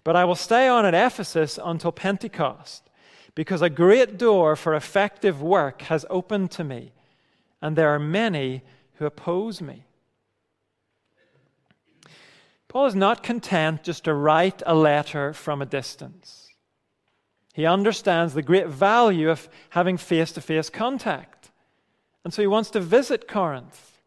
But 0.04 0.16
I 0.16 0.24
will 0.24 0.36
stay 0.36 0.68
on 0.68 0.86
at 0.86 0.94
Ephesus 0.94 1.60
until 1.62 1.92
Pentecost, 1.92 2.90
because 3.34 3.62
a 3.62 3.70
great 3.70 4.18
door 4.18 4.56
for 4.56 4.76
effective 4.76 5.42
work 5.42 5.82
has 5.84 6.06
opened 6.10 6.52
to 6.52 6.64
me, 6.64 6.94
and 7.62 7.76
there 7.76 7.90
are 7.90 8.00
many 8.00 8.62
who 8.94 9.06
oppose 9.06 9.62
me. 9.62 9.84
Paul 12.68 12.88
is 12.88 12.96
not 12.96 13.24
content 13.24 13.84
just 13.84 14.04
to 14.06 14.14
write 14.14 14.62
a 14.66 14.76
letter 14.76 15.34
from 15.34 15.62
a 15.62 15.66
distance. 15.66 16.50
He 17.54 17.66
understands 17.66 18.34
the 18.34 18.42
great 18.42 18.68
value 18.68 19.30
of 19.30 19.48
having 19.70 19.98
face 19.98 20.32
to 20.34 20.42
face 20.42 20.70
contact. 20.70 21.52
And 22.24 22.34
so 22.34 22.42
he 22.42 22.48
wants 22.48 22.70
to 22.72 22.82
visit 22.82 23.28
Corinth. 23.28 24.02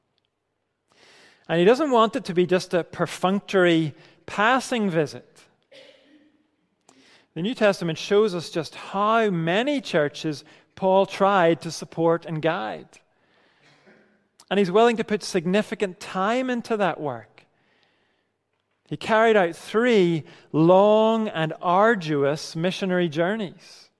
And 1.48 1.58
he 1.58 1.64
doesn't 1.64 1.90
want 1.90 2.14
it 2.14 2.24
to 2.26 2.34
be 2.34 2.44
just 2.44 2.74
a 2.74 2.84
perfunctory 2.84 3.94
passing 4.26 4.90
visit. 4.90 5.40
The 7.34 7.42
New 7.42 7.54
Testament 7.54 7.98
shows 7.98 8.34
us 8.34 8.50
just 8.50 8.74
how 8.74 9.30
many 9.30 9.80
churches 9.80 10.44
Paul 10.74 11.06
tried 11.06 11.62
to 11.62 11.70
support 11.70 12.26
and 12.26 12.42
guide. 12.42 12.88
And 14.50 14.58
he's 14.58 14.70
willing 14.70 14.96
to 14.96 15.04
put 15.04 15.22
significant 15.22 16.00
time 16.00 16.50
into 16.50 16.76
that 16.76 17.00
work. 17.00 17.37
He 18.88 18.96
carried 18.96 19.36
out 19.36 19.54
three 19.54 20.24
long 20.50 21.28
and 21.28 21.52
arduous 21.60 22.56
missionary 22.56 23.08
journeys. 23.08 23.90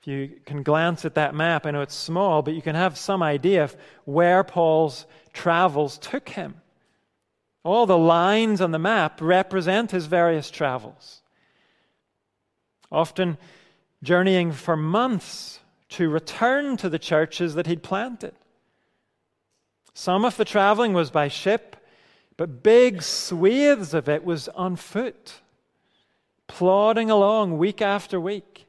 If 0.00 0.08
you 0.08 0.40
can 0.44 0.64
glance 0.64 1.04
at 1.04 1.14
that 1.14 1.36
map, 1.36 1.64
I 1.64 1.70
know 1.70 1.82
it's 1.82 1.94
small, 1.94 2.42
but 2.42 2.54
you 2.54 2.62
can 2.62 2.74
have 2.74 2.98
some 2.98 3.22
idea 3.22 3.62
of 3.62 3.76
where 4.04 4.42
Paul's 4.42 5.06
travels 5.32 5.98
took 5.98 6.30
him. 6.30 6.56
All 7.62 7.86
the 7.86 7.96
lines 7.96 8.60
on 8.60 8.72
the 8.72 8.78
map 8.80 9.20
represent 9.20 9.92
his 9.92 10.06
various 10.06 10.50
travels. 10.50 11.22
Often 12.90 13.38
journeying 14.02 14.50
for 14.50 14.76
months 14.76 15.60
to 15.90 16.10
return 16.10 16.76
to 16.78 16.88
the 16.88 16.98
churches 16.98 17.54
that 17.54 17.68
he'd 17.68 17.84
planted. 17.84 18.34
Some 19.94 20.24
of 20.24 20.36
the 20.36 20.44
traveling 20.44 20.92
was 20.92 21.12
by 21.12 21.28
ship, 21.28 21.76
but 22.36 22.62
big 22.62 23.02
swathes 23.02 23.94
of 23.94 24.08
it 24.08 24.24
was 24.24 24.48
on 24.48 24.76
foot, 24.76 25.40
plodding 26.46 27.10
along 27.10 27.58
week 27.58 27.82
after 27.82 28.20
week. 28.20 28.66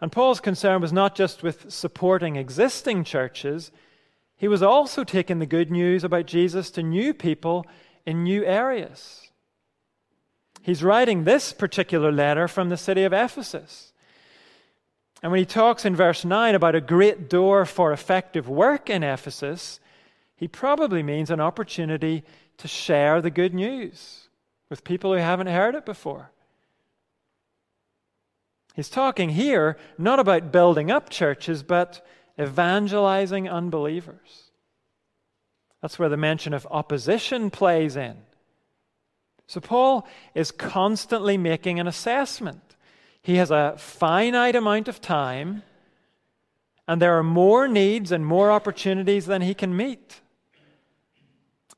And 0.00 0.12
Paul's 0.12 0.40
concern 0.40 0.80
was 0.80 0.92
not 0.92 1.14
just 1.14 1.42
with 1.42 1.72
supporting 1.72 2.36
existing 2.36 3.04
churches, 3.04 3.72
he 4.36 4.46
was 4.46 4.62
also 4.62 5.02
taking 5.02 5.40
the 5.40 5.46
good 5.46 5.70
news 5.70 6.04
about 6.04 6.26
Jesus 6.26 6.70
to 6.70 6.82
new 6.82 7.12
people 7.12 7.66
in 8.06 8.22
new 8.22 8.44
areas. 8.44 9.30
He's 10.62 10.84
writing 10.84 11.24
this 11.24 11.52
particular 11.52 12.12
letter 12.12 12.46
from 12.46 12.68
the 12.68 12.76
city 12.76 13.02
of 13.02 13.12
Ephesus. 13.12 13.92
And 15.22 15.32
when 15.32 15.40
he 15.40 15.46
talks 15.46 15.84
in 15.84 15.96
verse 15.96 16.24
9 16.24 16.54
about 16.54 16.76
a 16.76 16.80
great 16.80 17.28
door 17.28 17.64
for 17.64 17.92
effective 17.92 18.48
work 18.48 18.88
in 18.88 19.02
Ephesus, 19.02 19.80
he 20.38 20.46
probably 20.46 21.02
means 21.02 21.30
an 21.30 21.40
opportunity 21.40 22.22
to 22.58 22.68
share 22.68 23.20
the 23.20 23.30
good 23.30 23.52
news 23.52 24.28
with 24.70 24.84
people 24.84 25.12
who 25.12 25.18
haven't 25.18 25.48
heard 25.48 25.74
it 25.74 25.84
before. 25.84 26.30
He's 28.76 28.88
talking 28.88 29.30
here 29.30 29.76
not 29.98 30.20
about 30.20 30.52
building 30.52 30.92
up 30.92 31.10
churches, 31.10 31.64
but 31.64 32.06
evangelizing 32.40 33.48
unbelievers. 33.48 34.52
That's 35.82 35.98
where 35.98 36.08
the 36.08 36.16
mention 36.16 36.54
of 36.54 36.68
opposition 36.70 37.50
plays 37.50 37.96
in. 37.96 38.18
So, 39.48 39.60
Paul 39.60 40.06
is 40.36 40.52
constantly 40.52 41.36
making 41.36 41.80
an 41.80 41.88
assessment. 41.88 42.76
He 43.22 43.36
has 43.36 43.50
a 43.50 43.74
finite 43.76 44.54
amount 44.54 44.86
of 44.86 45.00
time, 45.00 45.64
and 46.86 47.02
there 47.02 47.18
are 47.18 47.24
more 47.24 47.66
needs 47.66 48.12
and 48.12 48.24
more 48.24 48.52
opportunities 48.52 49.26
than 49.26 49.42
he 49.42 49.54
can 49.54 49.76
meet. 49.76 50.20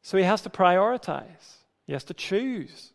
So 0.03 0.17
he 0.17 0.25
has 0.25 0.43
to 0.43 0.51
prioritize, 0.51 1.57
he 1.87 1.93
has 1.93 2.05
to 2.05 2.15
choose. 2.15 2.93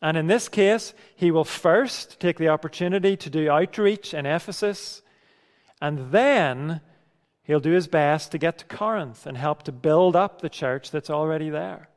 And 0.00 0.16
in 0.16 0.28
this 0.28 0.48
case, 0.48 0.94
he 1.16 1.32
will 1.32 1.44
first 1.44 2.20
take 2.20 2.38
the 2.38 2.50
opportunity 2.50 3.16
to 3.16 3.30
do 3.30 3.50
outreach 3.50 4.14
in 4.14 4.26
Ephesus, 4.26 5.02
and 5.80 6.12
then 6.12 6.80
he'll 7.42 7.58
do 7.58 7.72
his 7.72 7.88
best 7.88 8.30
to 8.30 8.38
get 8.38 8.58
to 8.58 8.64
Corinth 8.64 9.26
and 9.26 9.36
help 9.36 9.64
to 9.64 9.72
build 9.72 10.14
up 10.14 10.40
the 10.40 10.48
church 10.48 10.92
that's 10.92 11.10
already 11.10 11.50
there. 11.50 11.88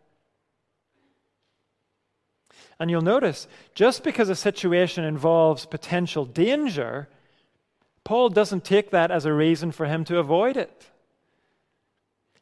And 2.79 2.89
you'll 2.89 3.01
notice, 3.01 3.47
just 3.75 4.03
because 4.03 4.29
a 4.29 4.35
situation 4.35 5.03
involves 5.03 5.67
potential 5.67 6.25
danger, 6.25 7.07
Paul 8.03 8.29
doesn't 8.29 8.65
take 8.65 8.89
that 8.89 9.11
as 9.11 9.25
a 9.25 9.33
reason 9.33 9.71
for 9.71 9.85
him 9.85 10.03
to 10.05 10.17
avoid 10.17 10.57
it. 10.57 10.87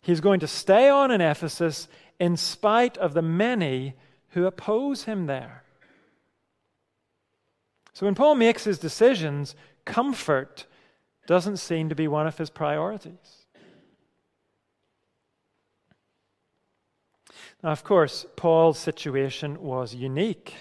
He's 0.02 0.22
going 0.22 0.40
to 0.40 0.48
stay 0.48 0.90
on 0.90 1.12
in 1.12 1.22
Ephesus 1.22 1.88
in 2.20 2.38
spite 2.38 2.98
of 2.98 3.14
the 3.14 3.22
many 3.22 3.96
who 4.30 4.46
oppose 4.46 5.04
him 5.04 5.26
there. 5.26 5.64
So 7.94 8.06
when 8.06 8.16
Paul 8.16 8.36
makes 8.36 8.64
his 8.64 8.80
decisions, 8.80 9.56
comfort 9.86 10.66
doesn't 11.28 11.58
seem 11.58 11.90
to 11.90 11.96
be 11.96 12.08
one 12.08 12.28
of 12.28 12.38
his 12.38 12.50
priorities. 12.50 13.46
Now, 17.62 17.72
of 17.72 17.84
course, 17.84 18.26
Paul's 18.36 18.80
situation 18.80 19.62
was 19.62 19.94
unique. 19.94 20.56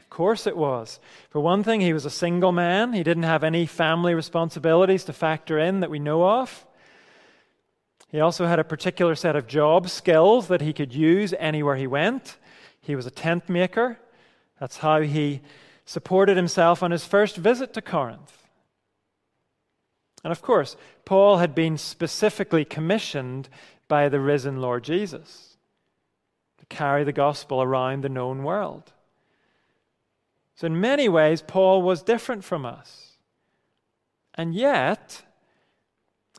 Of 0.00 0.08
course, 0.08 0.46
it 0.46 0.56
was. 0.56 0.98
For 1.28 1.40
one 1.40 1.62
thing, 1.62 1.80
he 1.80 1.92
was 1.92 2.06
a 2.06 2.10
single 2.10 2.52
man, 2.52 2.92
he 2.92 3.02
didn't 3.02 3.24
have 3.24 3.44
any 3.44 3.66
family 3.66 4.14
responsibilities 4.14 5.04
to 5.04 5.12
factor 5.12 5.58
in 5.58 5.80
that 5.80 5.90
we 5.90 5.98
know 5.98 6.26
of. 6.26 6.66
He 8.14 8.20
also 8.20 8.46
had 8.46 8.60
a 8.60 8.64
particular 8.64 9.16
set 9.16 9.34
of 9.34 9.48
job 9.48 9.88
skills 9.88 10.46
that 10.46 10.60
he 10.60 10.72
could 10.72 10.94
use 10.94 11.34
anywhere 11.36 11.74
he 11.74 11.88
went. 11.88 12.36
He 12.80 12.94
was 12.94 13.06
a 13.06 13.10
tent 13.10 13.48
maker. 13.48 13.98
That's 14.60 14.76
how 14.76 15.00
he 15.00 15.40
supported 15.84 16.36
himself 16.36 16.80
on 16.80 16.92
his 16.92 17.04
first 17.04 17.36
visit 17.36 17.74
to 17.74 17.82
Corinth. 17.82 18.46
And 20.22 20.30
of 20.30 20.42
course, 20.42 20.76
Paul 21.04 21.38
had 21.38 21.56
been 21.56 21.76
specifically 21.76 22.64
commissioned 22.64 23.48
by 23.88 24.08
the 24.08 24.20
risen 24.20 24.60
Lord 24.60 24.84
Jesus 24.84 25.56
to 26.58 26.66
carry 26.66 27.02
the 27.02 27.12
gospel 27.12 27.62
around 27.62 28.04
the 28.04 28.08
known 28.08 28.44
world. 28.44 28.92
So, 30.54 30.68
in 30.68 30.80
many 30.80 31.08
ways, 31.08 31.42
Paul 31.42 31.82
was 31.82 32.00
different 32.00 32.44
from 32.44 32.64
us. 32.64 33.16
And 34.34 34.54
yet, 34.54 35.24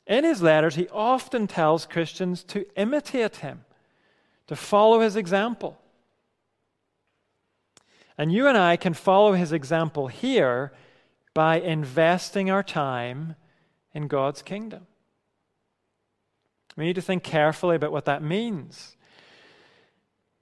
in 0.07 0.23
his 0.23 0.41
letters, 0.41 0.75
he 0.75 0.87
often 0.89 1.47
tells 1.47 1.85
Christians 1.85 2.43
to 2.45 2.65
imitate 2.75 3.37
him, 3.37 3.65
to 4.47 4.55
follow 4.55 4.99
his 4.99 5.15
example. 5.15 5.77
And 8.17 8.31
you 8.31 8.47
and 8.47 8.57
I 8.57 8.77
can 8.77 8.93
follow 8.93 9.33
his 9.33 9.51
example 9.51 10.07
here 10.07 10.71
by 11.33 11.59
investing 11.59 12.49
our 12.49 12.63
time 12.63 13.35
in 13.93 14.07
God's 14.07 14.41
kingdom. 14.41 14.87
We 16.77 16.85
need 16.85 16.95
to 16.95 17.01
think 17.01 17.23
carefully 17.23 17.75
about 17.75 17.91
what 17.91 18.05
that 18.05 18.21
means. 18.21 18.95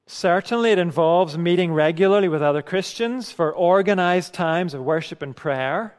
Certainly, 0.06 0.72
it 0.72 0.80
involves 0.80 1.38
meeting 1.38 1.72
regularly 1.72 2.28
with 2.28 2.42
other 2.42 2.62
Christians 2.62 3.32
for 3.32 3.52
organized 3.52 4.34
times 4.34 4.74
of 4.74 4.84
worship 4.84 5.22
and 5.22 5.36
prayer. 5.36 5.96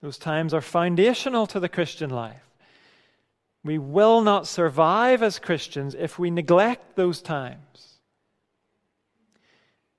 Those 0.00 0.18
times 0.18 0.54
are 0.54 0.60
foundational 0.60 1.46
to 1.48 1.60
the 1.60 1.68
Christian 1.68 2.10
life. 2.10 2.48
We 3.64 3.78
will 3.78 4.22
not 4.22 4.46
survive 4.46 5.22
as 5.22 5.38
Christians 5.38 5.94
if 5.94 6.18
we 6.18 6.30
neglect 6.30 6.96
those 6.96 7.20
times. 7.20 7.98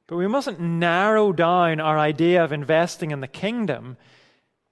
But 0.08 0.16
we 0.16 0.28
mustn't 0.28 0.60
narrow 0.60 1.34
down 1.34 1.80
our 1.80 2.00
idea 2.00 2.44
of 2.44 2.52
investing 2.52 3.12
in 3.12 3.20
the 3.20 3.28
kingdom 3.28 3.98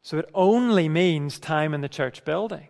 so 0.01 0.17
it 0.17 0.29
only 0.33 0.87
means 0.87 1.37
time 1.37 1.73
in 1.73 1.81
the 1.81 1.89
church 1.89 2.23
building. 2.23 2.69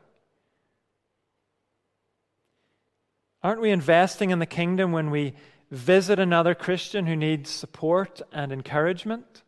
Aren't 3.43 3.61
we 3.61 3.69
investing 3.69 4.31
in 4.31 4.39
the 4.39 4.47
kingdom 4.47 4.91
when 4.91 5.11
we 5.11 5.33
visit 5.69 6.17
another 6.17 6.55
Christian 6.55 7.05
who 7.05 7.15
needs 7.15 7.51
support 7.51 8.21
and 8.33 8.51
encouragement? 8.51 9.43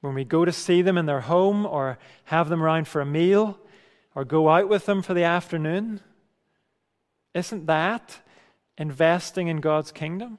When 0.00 0.14
we 0.14 0.24
go 0.24 0.44
to 0.44 0.52
see 0.52 0.82
them 0.82 0.96
in 0.96 1.06
their 1.06 1.20
home 1.20 1.66
or 1.66 1.98
have 2.24 2.48
them 2.48 2.62
around 2.62 2.88
for 2.88 3.00
a 3.00 3.06
meal 3.06 3.58
or 4.14 4.24
go 4.24 4.48
out 4.48 4.68
with 4.68 4.86
them 4.86 5.02
for 5.02 5.14
the 5.14 5.24
afternoon, 5.24 6.00
isn't 7.34 7.66
that 7.66 8.20
investing 8.78 9.48
in 9.48 9.58
God's 9.60 9.92
kingdom? 9.92 10.38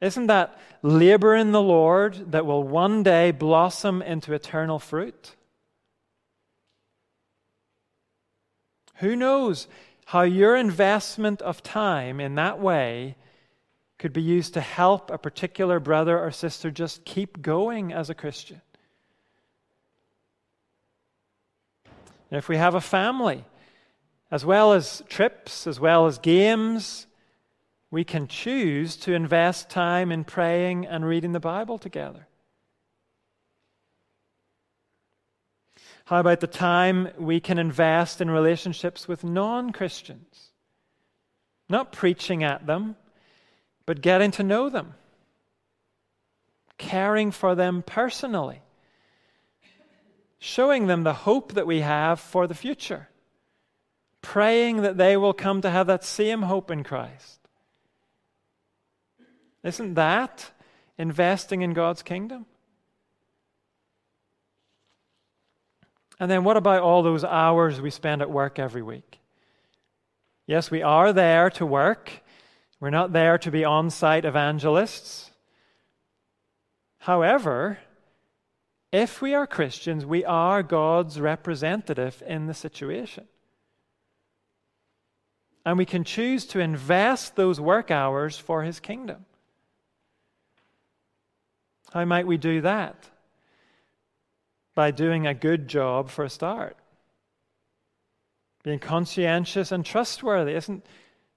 Isn't 0.00 0.26
that 0.26 0.58
labor 0.82 1.34
in 1.34 1.52
the 1.52 1.62
Lord 1.62 2.32
that 2.32 2.46
will 2.46 2.62
one 2.62 3.02
day 3.02 3.30
blossom 3.30 4.02
into 4.02 4.34
eternal 4.34 4.78
fruit? 4.78 5.34
Who 8.96 9.16
knows 9.16 9.66
how 10.06 10.22
your 10.22 10.56
investment 10.56 11.42
of 11.42 11.62
time 11.62 12.20
in 12.20 12.34
that 12.36 12.60
way 12.60 13.16
could 14.04 14.12
be 14.12 14.20
used 14.20 14.52
to 14.52 14.60
help 14.60 15.10
a 15.10 15.16
particular 15.16 15.80
brother 15.80 16.18
or 16.18 16.30
sister 16.30 16.70
just 16.70 17.06
keep 17.06 17.40
going 17.40 17.90
as 17.90 18.10
a 18.10 18.14
Christian? 18.14 18.60
And 22.30 22.36
if 22.36 22.46
we 22.46 22.58
have 22.58 22.74
a 22.74 22.82
family, 22.82 23.46
as 24.30 24.44
well 24.44 24.74
as 24.74 25.02
trips, 25.08 25.66
as 25.66 25.80
well 25.80 26.04
as 26.04 26.18
games, 26.18 27.06
we 27.90 28.04
can 28.04 28.28
choose 28.28 28.94
to 28.96 29.14
invest 29.14 29.70
time 29.70 30.12
in 30.12 30.22
praying 30.24 30.84
and 30.84 31.06
reading 31.06 31.32
the 31.32 31.40
Bible 31.40 31.78
together. 31.78 32.26
How 36.04 36.20
about 36.20 36.40
the 36.40 36.46
time 36.46 37.08
we 37.18 37.40
can 37.40 37.56
invest 37.56 38.20
in 38.20 38.30
relationships 38.30 39.08
with 39.08 39.24
non 39.24 39.72
Christians? 39.72 40.50
Not 41.70 41.90
preaching 41.90 42.44
at 42.44 42.66
them, 42.66 42.96
but 43.86 44.00
getting 44.00 44.30
to 44.32 44.42
know 44.42 44.68
them, 44.68 44.94
caring 46.78 47.30
for 47.30 47.54
them 47.54 47.82
personally, 47.82 48.60
showing 50.38 50.86
them 50.86 51.04
the 51.04 51.12
hope 51.12 51.52
that 51.54 51.66
we 51.66 51.80
have 51.80 52.20
for 52.20 52.46
the 52.46 52.54
future, 52.54 53.08
praying 54.22 54.82
that 54.82 54.96
they 54.96 55.16
will 55.16 55.34
come 55.34 55.60
to 55.60 55.70
have 55.70 55.86
that 55.86 56.04
same 56.04 56.42
hope 56.42 56.70
in 56.70 56.82
Christ. 56.82 57.40
Isn't 59.62 59.94
that 59.94 60.50
investing 60.98 61.62
in 61.62 61.72
God's 61.72 62.02
kingdom? 62.02 62.46
And 66.20 66.30
then 66.30 66.44
what 66.44 66.56
about 66.56 66.82
all 66.82 67.02
those 67.02 67.24
hours 67.24 67.80
we 67.80 67.90
spend 67.90 68.22
at 68.22 68.30
work 68.30 68.58
every 68.58 68.82
week? 68.82 69.18
Yes, 70.46 70.70
we 70.70 70.82
are 70.82 71.12
there 71.12 71.50
to 71.50 71.66
work. 71.66 72.22
We're 72.84 72.90
not 72.90 73.14
there 73.14 73.38
to 73.38 73.50
be 73.50 73.64
on 73.64 73.88
site 73.88 74.26
evangelists. 74.26 75.30
However, 76.98 77.78
if 78.92 79.22
we 79.22 79.32
are 79.32 79.46
Christians, 79.46 80.04
we 80.04 80.22
are 80.22 80.62
God's 80.62 81.18
representative 81.18 82.22
in 82.26 82.44
the 82.44 82.52
situation. 82.52 83.24
And 85.64 85.78
we 85.78 85.86
can 85.86 86.04
choose 86.04 86.44
to 86.48 86.60
invest 86.60 87.36
those 87.36 87.58
work 87.58 87.90
hours 87.90 88.36
for 88.36 88.64
His 88.64 88.80
kingdom. 88.80 89.24
How 91.90 92.04
might 92.04 92.26
we 92.26 92.36
do 92.36 92.60
that? 92.60 93.08
by 94.74 94.90
doing 94.90 95.26
a 95.26 95.32
good 95.32 95.68
job 95.68 96.10
for 96.10 96.22
a 96.22 96.28
start. 96.28 96.76
Being 98.62 98.78
conscientious 98.78 99.72
and 99.72 99.86
trustworthy, 99.86 100.52
isn't 100.52 100.84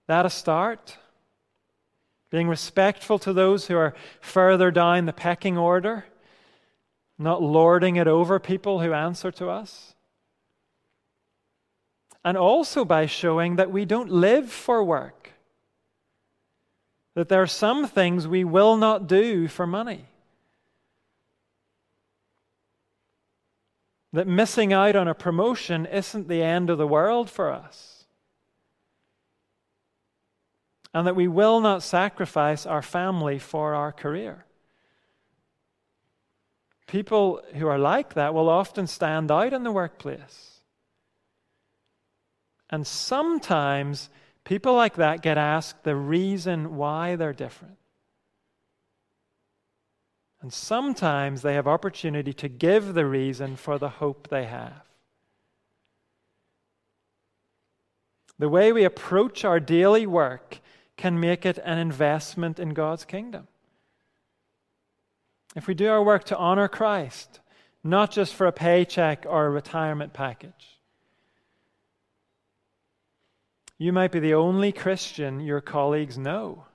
that 0.08 0.26
a 0.26 0.30
start? 0.30 0.98
Being 2.30 2.50
respectful 2.50 3.20
to 3.20 3.32
those 3.32 3.68
who 3.68 3.78
are 3.78 3.94
further 4.20 4.70
down 4.70 5.06
the 5.06 5.14
pecking 5.14 5.58
order, 5.58 6.06
not 7.18 7.42
lording 7.42 7.96
it 7.96 8.08
over 8.08 8.40
people 8.40 8.82
who 8.82 8.94
answer 8.94 9.32
to 9.32 9.50
us. 9.50 9.96
And 12.26 12.38
also 12.38 12.84
by 12.84 13.06
showing 13.06 13.56
that 13.56 13.72
we 13.72 13.86
don't 13.86 14.12
live 14.12 14.52
for 14.52 14.84
work, 14.84 15.32
that 17.16 17.30
there 17.30 17.42
are 17.42 17.48
some 17.48 17.88
things 17.88 18.28
we 18.28 18.44
will 18.44 18.76
not 18.76 19.08
do 19.08 19.48
for 19.48 19.66
money. 19.66 20.06
That 24.12 24.28
missing 24.28 24.74
out 24.74 24.96
on 24.96 25.08
a 25.08 25.14
promotion 25.14 25.86
isn't 25.86 26.28
the 26.28 26.44
end 26.44 26.70
of 26.70 26.78
the 26.78 26.88
world 26.88 27.30
for 27.30 27.52
us. 27.52 27.97
And 30.94 31.06
that 31.06 31.16
we 31.16 31.28
will 31.28 31.60
not 31.60 31.84
sacrifice 31.84 32.66
our 32.66 32.82
family 32.82 33.40
for 33.40 33.74
our 33.74 33.92
career. 33.92 34.46
People 36.88 37.42
who 37.54 37.68
are 37.68 37.78
like 37.78 38.14
that 38.14 38.34
will 38.34 38.50
often 38.50 38.88
stand 38.88 39.30
out 39.30 39.54
in 39.54 39.64
the 39.64 39.72
workplace. 39.72 40.62
And 42.70 42.88
sometimes 42.88 44.10
people 44.44 44.74
like 44.74 44.96
that 44.96 45.22
get 45.22 45.38
asked 45.38 45.84
the 45.84 45.96
reason 45.96 46.76
why 46.78 47.16
they're 47.16 47.34
different. 47.34 47.78
And 50.42 50.54
sometimes 50.54 51.42
they 51.42 51.56
have 51.56 51.68
opportunity 51.68 52.32
to 52.34 52.48
give 52.48 52.94
the 52.94 53.06
reason 53.06 53.56
for 53.56 53.78
the 53.78 53.90
hope 53.90 54.30
they 54.30 54.46
have. 54.46 54.84
The 58.40 58.50
way 58.50 58.72
we 58.72 58.84
approach 58.84 59.44
our 59.44 59.60
daily 59.60 60.06
work 60.06 60.60
can 60.98 61.20
make 61.20 61.46
it 61.46 61.60
an 61.64 61.78
investment 61.78 62.60
in 62.60 62.74
God's 62.74 63.06
kingdom. 63.06 63.48
If 65.56 65.68
we 65.68 65.74
do 65.74 65.90
our 65.90 66.04
work 66.04 66.24
to 66.26 66.38
honor 66.38 66.68
Christ, 66.68 67.40
not 67.84 68.12
just 68.12 68.34
for 68.36 68.48
a 68.48 68.52
paycheck 68.52 69.26
or 69.28 69.46
a 69.46 69.50
retirement 69.50 70.14
package, 70.14 70.80
you 73.78 73.94
might 73.94 74.12
be 74.12 74.20
the 74.20 74.34
only 74.34 74.72
Christian 74.72 75.40
your 75.40 75.62
colleagues 75.62 76.18
know. 76.18 76.66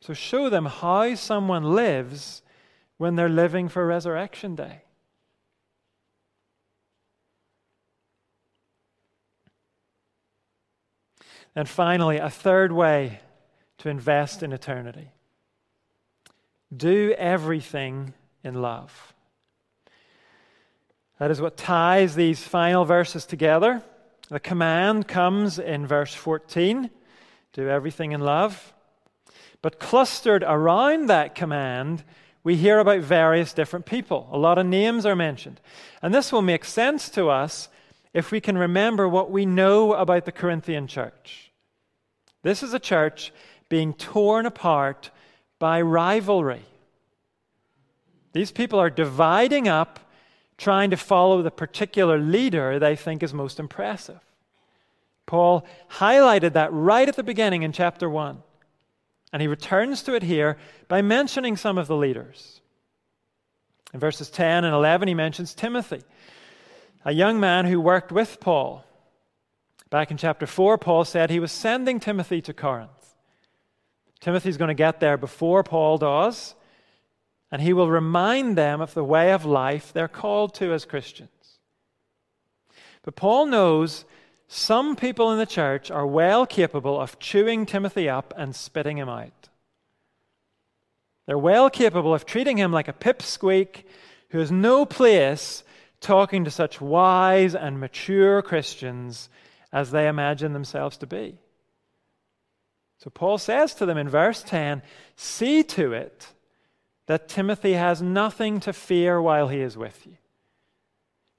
So 0.00 0.12
show 0.12 0.50
them 0.50 0.66
how 0.66 1.14
someone 1.14 1.74
lives 1.74 2.42
when 2.98 3.16
they're 3.16 3.28
living 3.28 3.68
for 3.68 3.86
Resurrection 3.86 4.54
Day. 4.54 4.83
And 11.56 11.68
finally, 11.68 12.18
a 12.18 12.30
third 12.30 12.72
way 12.72 13.20
to 13.78 13.88
invest 13.88 14.42
in 14.42 14.52
eternity 14.52 15.10
do 16.76 17.14
everything 17.16 18.12
in 18.42 18.60
love. 18.60 19.14
That 21.18 21.30
is 21.30 21.40
what 21.40 21.56
ties 21.56 22.16
these 22.16 22.42
final 22.42 22.84
verses 22.84 23.26
together. 23.26 23.82
The 24.28 24.40
command 24.40 25.06
comes 25.06 25.58
in 25.58 25.86
verse 25.86 26.14
14 26.14 26.90
do 27.52 27.68
everything 27.68 28.10
in 28.10 28.20
love. 28.20 28.74
But 29.62 29.78
clustered 29.78 30.42
around 30.42 31.06
that 31.06 31.36
command, 31.36 32.02
we 32.42 32.56
hear 32.56 32.80
about 32.80 33.00
various 33.00 33.52
different 33.52 33.86
people. 33.86 34.28
A 34.32 34.36
lot 34.36 34.58
of 34.58 34.66
names 34.66 35.06
are 35.06 35.14
mentioned. 35.14 35.60
And 36.02 36.12
this 36.12 36.32
will 36.32 36.42
make 36.42 36.64
sense 36.64 37.08
to 37.10 37.30
us 37.30 37.68
if 38.12 38.30
we 38.30 38.40
can 38.40 38.58
remember 38.58 39.08
what 39.08 39.30
we 39.30 39.46
know 39.46 39.94
about 39.94 40.24
the 40.24 40.32
Corinthian 40.32 40.86
church. 40.86 41.43
This 42.44 42.62
is 42.62 42.74
a 42.74 42.78
church 42.78 43.32
being 43.68 43.94
torn 43.94 44.46
apart 44.46 45.10
by 45.58 45.80
rivalry. 45.80 46.62
These 48.34 48.52
people 48.52 48.78
are 48.78 48.90
dividing 48.90 49.66
up, 49.66 49.98
trying 50.58 50.90
to 50.90 50.96
follow 50.96 51.40
the 51.40 51.50
particular 51.50 52.18
leader 52.18 52.78
they 52.78 52.96
think 52.96 53.22
is 53.22 53.32
most 53.32 53.58
impressive. 53.58 54.20
Paul 55.24 55.66
highlighted 55.92 56.52
that 56.52 56.70
right 56.70 57.08
at 57.08 57.16
the 57.16 57.22
beginning 57.22 57.62
in 57.62 57.72
chapter 57.72 58.10
1. 58.10 58.42
And 59.32 59.40
he 59.40 59.48
returns 59.48 60.02
to 60.02 60.14
it 60.14 60.22
here 60.22 60.58
by 60.86 61.00
mentioning 61.00 61.56
some 61.56 61.78
of 61.78 61.86
the 61.86 61.96
leaders. 61.96 62.60
In 63.94 64.00
verses 64.00 64.28
10 64.28 64.64
and 64.64 64.74
11, 64.74 65.08
he 65.08 65.14
mentions 65.14 65.54
Timothy, 65.54 66.02
a 67.06 67.12
young 67.12 67.40
man 67.40 67.64
who 67.64 67.80
worked 67.80 68.12
with 68.12 68.38
Paul. 68.38 68.84
Back 69.94 70.10
in 70.10 70.16
chapter 70.16 70.44
4, 70.44 70.76
Paul 70.76 71.04
said 71.04 71.30
he 71.30 71.38
was 71.38 71.52
sending 71.52 72.00
Timothy 72.00 72.42
to 72.42 72.52
Corinth. 72.52 73.14
Timothy's 74.18 74.56
going 74.56 74.66
to 74.66 74.74
get 74.74 74.98
there 74.98 75.16
before 75.16 75.62
Paul 75.62 75.98
does, 75.98 76.56
and 77.52 77.62
he 77.62 77.72
will 77.72 77.88
remind 77.88 78.58
them 78.58 78.80
of 78.80 78.92
the 78.94 79.04
way 79.04 79.30
of 79.30 79.44
life 79.44 79.92
they're 79.92 80.08
called 80.08 80.52
to 80.54 80.72
as 80.72 80.84
Christians. 80.84 81.60
But 83.04 83.14
Paul 83.14 83.46
knows 83.46 84.04
some 84.48 84.96
people 84.96 85.30
in 85.30 85.38
the 85.38 85.46
church 85.46 85.92
are 85.92 86.08
well 86.08 86.44
capable 86.44 87.00
of 87.00 87.20
chewing 87.20 87.64
Timothy 87.64 88.08
up 88.08 88.34
and 88.36 88.56
spitting 88.56 88.98
him 88.98 89.08
out. 89.08 89.48
They're 91.26 91.38
well 91.38 91.70
capable 91.70 92.12
of 92.12 92.26
treating 92.26 92.56
him 92.56 92.72
like 92.72 92.88
a 92.88 92.92
pipsqueak 92.92 93.84
who 94.30 94.40
has 94.40 94.50
no 94.50 94.86
place 94.86 95.62
talking 96.00 96.42
to 96.46 96.50
such 96.50 96.80
wise 96.80 97.54
and 97.54 97.78
mature 97.78 98.42
Christians 98.42 99.28
as 99.74 99.90
they 99.90 100.08
imagine 100.08 100.54
themselves 100.54 100.96
to 100.96 101.06
be. 101.06 101.36
So 102.96 103.10
Paul 103.10 103.36
says 103.36 103.74
to 103.74 103.84
them 103.84 103.98
in 103.98 104.08
verse 104.08 104.42
10 104.42 104.80
See 105.16 105.62
to 105.64 105.92
it 105.92 106.28
that 107.04 107.28
Timothy 107.28 107.74
has 107.74 108.00
nothing 108.00 108.60
to 108.60 108.72
fear 108.72 109.20
while 109.20 109.48
he 109.48 109.60
is 109.60 109.76
with 109.76 110.06
you 110.06 110.16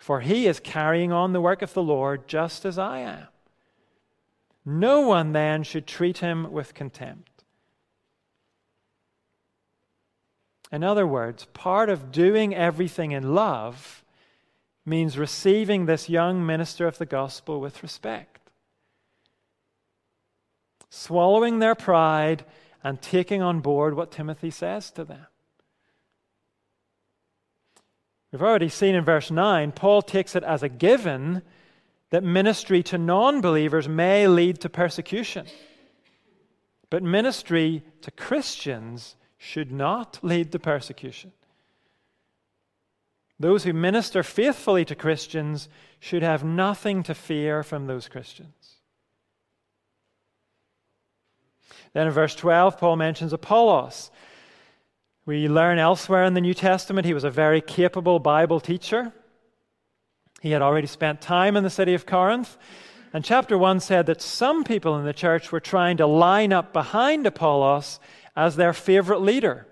for 0.06 0.22
he 0.22 0.46
is 0.46 0.60
carrying 0.60 1.12
on 1.12 1.34
the 1.34 1.42
work 1.42 1.64
of 1.64 1.74
the 1.74 1.82
Lord 1.82 2.28
just 2.28 2.64
as 2.64 2.78
I 2.78 3.00
am. 3.00 3.26
No 4.64 5.02
one 5.02 5.32
then 5.32 5.64
should 5.64 5.88
treat 5.88 6.20
him 6.20 6.52
with 6.52 6.76
contempt. 6.76 7.44
In 10.72 10.84
other 10.84 11.08
words, 11.08 11.46
part 11.54 11.90
of 11.90 12.12
doing 12.12 12.54
everything 12.54 13.14
in 13.14 13.34
love 13.34 14.04
means 14.86 15.18
receiving 15.18 15.86
this 15.86 16.10
young 16.10 16.46
minister 16.46 16.88
of 16.88 16.98
the 16.98 17.06
gospel 17.06 17.60
with 17.60 17.82
respect, 17.82 18.52
swallowing 20.90 21.60
their 21.60 21.76
pride 21.76 22.46
and 22.84 23.02
taking 23.02 23.42
on 23.42 23.62
board 23.62 23.96
what 23.96 24.12
Timothy 24.12 24.52
says 24.52 24.92
to 24.92 25.04
them. 25.04 25.26
We've 28.32 28.44
already 28.44 28.70
seen 28.70 28.96
in 28.96 29.04
verse 29.04 29.32
9, 29.32 29.72
Paul 29.72 30.02
takes 30.02 30.36
it 30.36 30.44
as 30.44 30.62
a 30.62 30.70
given 30.70 31.42
that 32.10 32.24
ministry 32.24 32.84
to 32.84 32.98
non 32.98 33.42
believers 33.42 33.88
may 33.88 34.28
lead 34.28 34.60
to 34.62 34.70
persecution. 34.70 35.48
But 36.90 37.02
ministry 37.02 37.84
to 38.02 38.12
Christians 38.12 39.16
should 39.38 39.72
not 39.72 40.20
lead 40.22 40.52
to 40.52 40.60
persecution. 40.60 41.32
Those 43.40 43.64
who 43.64 43.74
minister 43.74 44.24
faithfully 44.24 44.86
to 44.86 44.96
Christians 44.96 45.68
should 46.00 46.24
have 46.24 46.44
nothing 46.44 47.04
to 47.04 47.14
fear 47.14 47.64
from 47.64 47.88
those 47.88 48.08
Christians. 48.08 48.76
Then 51.94 52.08
in 52.08 52.14
verse 52.14 52.36
12, 52.36 52.78
Paul 52.78 52.96
mentions 52.96 53.34
Apollos. 53.34 54.12
We 55.26 55.48
learn 55.48 55.80
elsewhere 55.80 56.26
in 56.26 56.34
the 56.34 56.42
New 56.42 56.54
Testament 56.54 57.06
he 57.06 57.14
was 57.14 57.24
a 57.24 57.30
very 57.30 57.62
capable 57.62 58.20
Bible 58.20 58.60
teacher. 58.60 59.12
He 60.42 60.52
had 60.52 60.62
already 60.62 60.88
spent 60.88 61.22
time 61.22 61.58
in 61.58 61.64
the 61.64 61.70
city 61.70 61.94
of 61.94 62.06
Corinth. 62.06 62.58
And 63.14 63.24
chapter 63.24 63.58
1 63.58 63.80
said 63.80 64.06
that 64.08 64.22
some 64.22 64.64
people 64.64 64.98
in 64.98 65.06
the 65.06 65.14
church 65.14 65.52
were 65.52 65.62
trying 65.62 65.98
to 65.98 66.06
line 66.06 66.54
up 66.54 66.74
behind 66.74 67.26
Apollos 67.26 68.00
as 68.36 68.56
their 68.56 68.74
favorite 68.74 69.22
leader 69.22 69.66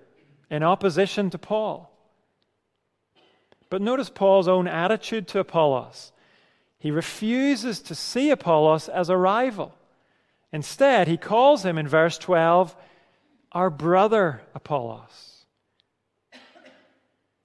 in 0.49 0.64
opposition 0.64 1.30
to 1.30 1.38
Paul. 1.38 1.93
But 3.74 3.82
notice 3.82 4.11
Paul's 4.11 4.47
own 4.47 4.67
attitude 4.67 5.28
to 5.30 5.39
Apollos. 5.39 6.11
He 6.78 6.91
refuses 6.91 7.80
to 7.80 7.95
see 7.95 8.30
Apollos 8.30 8.88
as 8.88 9.09
a 9.09 9.17
rival. 9.17 9.74
Instead, 10.51 11.07
he 11.07 11.17
calls 11.17 11.65
him 11.65 11.80
in 11.80 11.88
verse 11.88 12.19
12 12.19 12.76
our 13.51 13.71
brother 13.71 14.43
Apollos. 14.53 15.47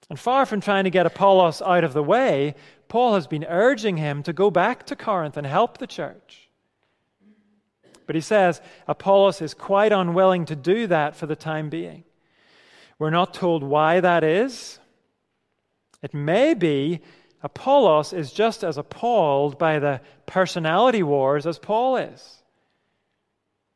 And 0.07 0.19
far 0.19 0.45
from 0.45 0.61
trying 0.61 0.83
to 0.83 0.91
get 0.91 1.07
Apollos 1.07 1.63
out 1.63 1.83
of 1.83 1.93
the 1.93 2.03
way, 2.03 2.53
Paul 2.89 3.15
has 3.15 3.25
been 3.25 3.45
urging 3.49 3.97
him 3.97 4.21
to 4.21 4.31
go 4.31 4.51
back 4.51 4.85
to 4.85 4.95
Corinth 4.95 5.35
and 5.35 5.47
help 5.47 5.79
the 5.79 5.87
church. 5.87 6.47
But 8.05 8.13
he 8.13 8.21
says 8.21 8.61
Apollos 8.87 9.41
is 9.41 9.55
quite 9.55 9.91
unwilling 9.91 10.45
to 10.45 10.55
do 10.55 10.85
that 10.85 11.15
for 11.15 11.25
the 11.25 11.35
time 11.35 11.71
being. 11.71 12.03
We're 12.99 13.09
not 13.09 13.33
told 13.33 13.63
why 13.63 13.99
that 13.99 14.23
is. 14.23 14.78
It 16.01 16.13
may 16.13 16.53
be 16.53 17.01
Apollos 17.41 18.11
is 18.11 18.31
just 18.31 18.63
as 18.63 18.77
appalled 18.77 19.57
by 19.57 19.79
the 19.79 20.01
personality 20.25 21.03
wars 21.03 21.47
as 21.47 21.57
Paul 21.57 21.95
is. 21.97 22.43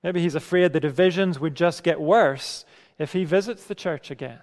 Maybe 0.04 0.22
he's 0.22 0.36
afraid 0.36 0.74
the 0.74 0.80
divisions 0.82 1.40
would 1.40 1.56
just 1.56 1.84
get 1.84 2.02
worse 2.02 2.66
if 3.00 3.14
he 3.14 3.24
visits 3.24 3.66
the 3.66 3.76
church 3.76 4.12
again. 4.12 4.40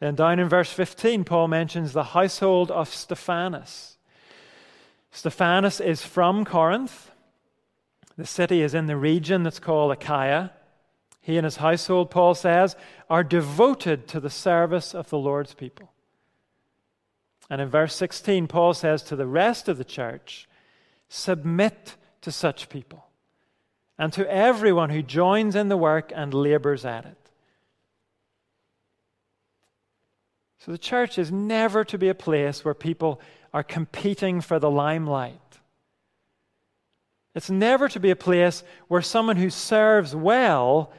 Then 0.00 0.14
down 0.14 0.40
in 0.40 0.48
verse 0.48 0.72
15, 0.72 1.22
Paul 1.24 1.48
mentions 1.48 1.92
the 1.92 2.02
household 2.02 2.70
of 2.70 2.88
Stephanas. 2.88 3.98
Stephanas 5.12 5.80
is 5.80 6.02
from 6.02 6.44
Corinth. 6.44 7.10
The 8.16 8.26
city 8.26 8.62
is 8.62 8.74
in 8.74 8.86
the 8.86 8.96
region 8.96 9.42
that's 9.42 9.60
called 9.60 9.92
Achaia. 9.92 10.52
He 11.22 11.38
and 11.38 11.44
his 11.44 11.56
household, 11.56 12.10
Paul 12.10 12.34
says, 12.34 12.76
are 13.08 13.24
devoted 13.24 14.08
to 14.08 14.20
the 14.20 14.28
service 14.28 14.94
of 14.94 15.08
the 15.08 15.18
Lord's 15.18 15.54
people. 15.54 15.92
And 17.48 17.60
in 17.60 17.68
verse 17.68 17.94
16, 17.94 18.48
Paul 18.48 18.74
says 18.74 19.02
to 19.04 19.16
the 19.16 19.26
rest 19.26 19.68
of 19.68 19.78
the 19.78 19.84
church, 19.84 20.48
submit 21.08 21.96
to 22.22 22.32
such 22.32 22.68
people 22.68 23.06
and 23.98 24.12
to 24.14 24.28
everyone 24.30 24.90
who 24.90 25.02
joins 25.02 25.54
in 25.54 25.68
the 25.68 25.76
work 25.76 26.12
and 26.14 26.34
labors 26.34 26.84
at 26.84 27.04
it. 27.04 27.30
So 30.58 30.72
the 30.72 30.78
church 30.78 31.18
is 31.18 31.30
never 31.30 31.84
to 31.84 31.98
be 31.98 32.08
a 32.08 32.14
place 32.14 32.64
where 32.64 32.74
people 32.74 33.20
are 33.52 33.62
competing 33.62 34.40
for 34.40 34.58
the 34.58 34.70
limelight. 34.70 35.38
It's 37.34 37.50
never 37.50 37.88
to 37.88 38.00
be 38.00 38.10
a 38.10 38.16
place 38.16 38.62
where 38.88 39.02
someone 39.02 39.36
who 39.36 39.50
serves 39.50 40.16
well 40.16 40.92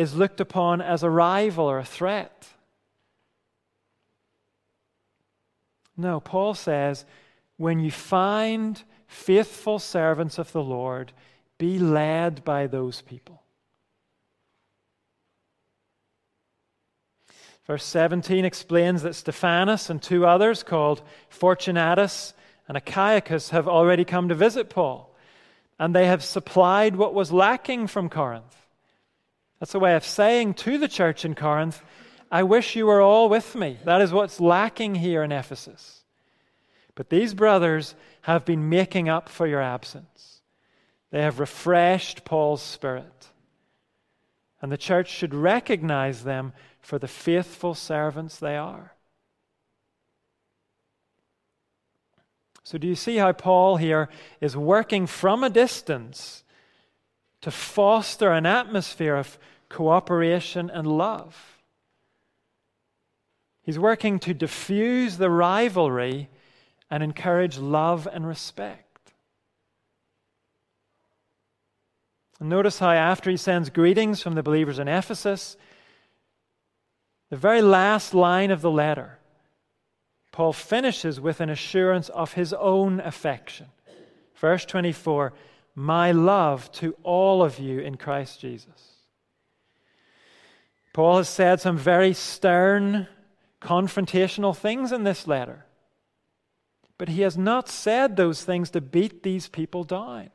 is 0.00 0.14
looked 0.14 0.40
upon 0.40 0.80
as 0.80 1.02
a 1.02 1.10
rival 1.10 1.66
or 1.66 1.78
a 1.78 1.84
threat. 1.84 2.48
No, 5.94 6.20
Paul 6.20 6.54
says, 6.54 7.04
when 7.58 7.80
you 7.80 7.90
find 7.90 8.82
faithful 9.06 9.78
servants 9.78 10.38
of 10.38 10.52
the 10.52 10.62
Lord, 10.62 11.12
be 11.58 11.78
led 11.78 12.42
by 12.46 12.66
those 12.66 13.02
people. 13.02 13.42
Verse 17.66 17.84
17 17.84 18.46
explains 18.46 19.02
that 19.02 19.14
Stephanas 19.14 19.90
and 19.90 20.00
two 20.00 20.24
others 20.24 20.62
called 20.62 21.02
Fortunatus 21.28 22.32
and 22.66 22.78
Achaicus 22.78 23.50
have 23.50 23.68
already 23.68 24.06
come 24.06 24.30
to 24.30 24.34
visit 24.34 24.70
Paul, 24.70 25.14
and 25.78 25.94
they 25.94 26.06
have 26.06 26.24
supplied 26.24 26.96
what 26.96 27.12
was 27.12 27.30
lacking 27.32 27.86
from 27.86 28.08
Corinth. 28.08 28.56
That's 29.60 29.74
a 29.74 29.78
way 29.78 29.94
of 29.94 30.04
saying 30.04 30.54
to 30.54 30.78
the 30.78 30.88
church 30.88 31.24
in 31.24 31.34
Corinth, 31.34 31.82
I 32.30 32.42
wish 32.42 32.74
you 32.74 32.86
were 32.86 33.02
all 33.02 33.28
with 33.28 33.54
me. 33.54 33.78
That 33.84 34.00
is 34.00 34.12
what's 34.12 34.40
lacking 34.40 34.96
here 34.96 35.22
in 35.22 35.32
Ephesus. 35.32 36.02
But 36.94 37.10
these 37.10 37.34
brothers 37.34 37.94
have 38.22 38.44
been 38.44 38.68
making 38.68 39.08
up 39.08 39.28
for 39.28 39.46
your 39.46 39.60
absence. 39.60 40.40
They 41.10 41.22
have 41.22 41.40
refreshed 41.40 42.24
Paul's 42.24 42.62
spirit. 42.62 43.28
And 44.62 44.70
the 44.70 44.78
church 44.78 45.10
should 45.10 45.34
recognize 45.34 46.24
them 46.24 46.52
for 46.80 46.98
the 46.98 47.08
faithful 47.08 47.74
servants 47.74 48.38
they 48.38 48.56
are. 48.56 48.94
So, 52.62 52.78
do 52.78 52.86
you 52.86 52.94
see 52.94 53.16
how 53.16 53.32
Paul 53.32 53.78
here 53.78 54.08
is 54.40 54.56
working 54.56 55.06
from 55.06 55.42
a 55.42 55.50
distance 55.50 56.44
to 57.40 57.50
foster 57.50 58.30
an 58.30 58.46
atmosphere 58.46 59.16
of 59.16 59.38
cooperation 59.70 60.68
and 60.68 60.86
love? 60.86 61.60
He's 63.62 63.78
working 63.78 64.18
to 64.20 64.34
diffuse 64.34 65.16
the 65.16 65.30
rivalry 65.30 66.28
and 66.90 67.02
encourage 67.02 67.56
love 67.56 68.06
and 68.12 68.26
respect. 68.26 69.12
And 72.40 72.48
notice 72.48 72.78
how, 72.78 72.90
after 72.90 73.30
he 73.30 73.36
sends 73.36 73.70
greetings 73.70 74.22
from 74.22 74.34
the 74.34 74.42
believers 74.42 74.78
in 74.78 74.88
Ephesus, 74.88 75.56
the 77.28 77.36
very 77.36 77.62
last 77.62 78.12
line 78.12 78.50
of 78.50 78.62
the 78.62 78.70
letter, 78.70 79.18
Paul 80.32 80.52
finishes 80.52 81.20
with 81.20 81.40
an 81.40 81.50
assurance 81.50 82.08
of 82.08 82.32
his 82.32 82.52
own 82.52 82.98
affection. 83.00 83.66
Verse 84.34 84.64
24 84.64 85.32
My 85.74 86.12
love 86.12 86.72
to 86.72 86.96
all 87.02 87.42
of 87.42 87.58
you 87.58 87.78
in 87.80 87.96
Christ 87.96 88.40
Jesus. 88.40 88.89
Paul 90.92 91.18
has 91.18 91.28
said 91.28 91.60
some 91.60 91.76
very 91.76 92.12
stern, 92.12 93.06
confrontational 93.60 94.56
things 94.56 94.92
in 94.92 95.04
this 95.04 95.26
letter. 95.26 95.66
But 96.98 97.08
he 97.08 97.22
has 97.22 97.38
not 97.38 97.68
said 97.68 98.16
those 98.16 98.44
things 98.44 98.70
to 98.70 98.80
beat 98.80 99.22
these 99.22 99.48
people 99.48 99.84
down. 99.84 100.30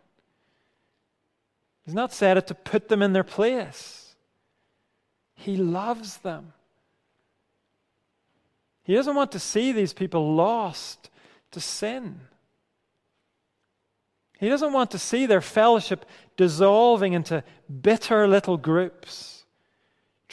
He's 1.85 1.93
not 1.93 2.13
said 2.13 2.37
it 2.37 2.47
to 2.47 2.55
put 2.55 2.87
them 2.87 3.01
in 3.01 3.13
their 3.13 3.23
place. 3.23 4.15
He 5.35 5.57
loves 5.57 6.17
them. 6.17 6.53
He 8.83 8.93
doesn't 8.93 9.15
want 9.15 9.31
to 9.33 9.39
see 9.39 9.71
these 9.71 9.93
people 9.93 10.35
lost 10.35 11.09
to 11.51 11.59
sin. 11.59 12.21
He 14.39 14.49
doesn't 14.49 14.73
want 14.73 14.91
to 14.91 14.99
see 14.99 15.25
their 15.25 15.41
fellowship 15.41 16.05
dissolving 16.37 17.13
into 17.13 17.43
bitter 17.81 18.27
little 18.27 18.57
groups, 18.57 19.34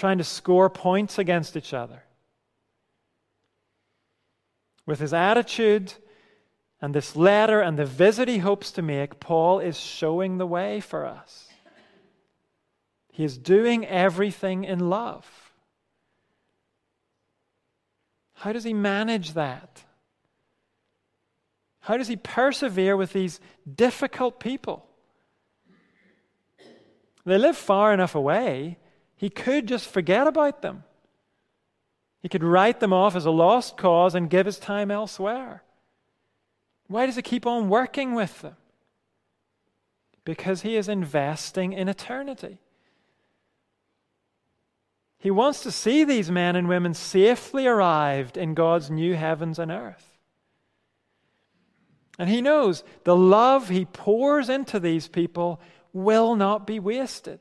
trying 0.03 0.19
to 0.19 0.25
score 0.25 0.69
points 0.69 1.17
against 1.17 1.57
each 1.57 1.73
other. 1.73 2.03
With 4.85 4.99
his 4.99 5.15
attitude 5.15 5.93
and 6.81 6.93
this 6.93 7.15
letter 7.15 7.61
and 7.61 7.79
the 7.79 7.85
visit 7.85 8.27
he 8.27 8.39
hopes 8.39 8.73
to 8.73 8.83
make, 8.83 9.21
Paul 9.21 9.61
is 9.61 9.79
showing 9.79 10.39
the 10.39 10.47
way 10.47 10.81
for 10.81 11.07
us. 11.07 11.47
He 13.13 13.23
is 13.23 13.39
doing 13.39 13.87
everything 13.87 14.65
in 14.65 14.91
love. 14.91 15.25
How 18.33 18.53
does 18.53 18.65
he 18.65 18.75
manage 18.75 19.35
that? 19.35 19.85
How 21.79 21.97
does 21.97 22.09
he 22.09 22.17
persevere 22.17 22.97
with 22.97 23.13
these 23.13 23.39
difficult 23.73 24.41
people? 24.41 24.85
They 27.25 27.39
live 27.39 27.57
far 27.57 27.95
enough 27.95 28.17
away, 28.17 28.79
he 29.23 29.31
could 29.31 29.69
just 29.69 29.87
forget 29.87 30.27
about 30.27 30.63
them. 30.63 30.83
He 32.23 32.29
could 32.29 32.43
write 32.43 32.81
them 32.81 32.93
off 32.93 33.15
as 33.15 33.25
a 33.25 33.31
lost 33.31 33.77
cause 33.77 34.17
and 34.17 34.29
give 34.29 34.47
his 34.47 34.59
time 34.59 34.91
elsewhere. 34.91 35.63
Why 36.89 37.07
does 37.07 37.15
he 37.15 37.23
keep 37.23 37.47
on 37.47 37.69
working 37.69 38.15
with 38.15 38.41
them? 38.41 38.57
Because 40.25 40.63
he 40.63 40.75
is 40.75 40.89
investing 40.89 41.73
in 41.73 41.89
eternity. 41.89 42.59
He 45.19 45.31
wants 45.31 45.63
to 45.63 45.71
see 45.71 46.03
these 46.03 46.29
men 46.29 46.57
and 46.57 46.69
women 46.69 46.93
safely 46.93 47.65
arrived 47.69 48.37
in 48.37 48.55
God's 48.55 48.91
new 48.91 49.15
heavens 49.15 49.61
and 49.61 49.71
earth. 49.71 50.19
And 52.19 52.29
he 52.29 52.43
knows 52.43 52.83
the 53.05 53.15
love 53.15 53.69
he 53.69 53.85
pours 53.85 54.49
into 54.49 54.81
these 54.81 55.07
people 55.07 55.61
will 55.93 56.35
not 56.35 56.67
be 56.67 56.81
wasted. 56.81 57.39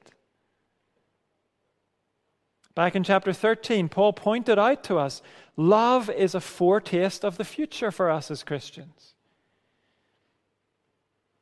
Back 2.74 2.95
in 2.95 3.03
chapter 3.03 3.34
13, 3.34 3.89
Paul 3.89 4.13
pointed 4.13 4.57
out 4.57 4.84
to 4.86 4.97
us 4.97 5.22
love 5.57 6.09
is 6.09 6.34
a 6.34 6.39
foretaste 6.39 7.26
of 7.26 7.38
the 7.38 7.43
future 7.43 7.91
for 7.91 8.09
us 8.09 8.32
as 8.32 8.43
Christians. 8.43 9.13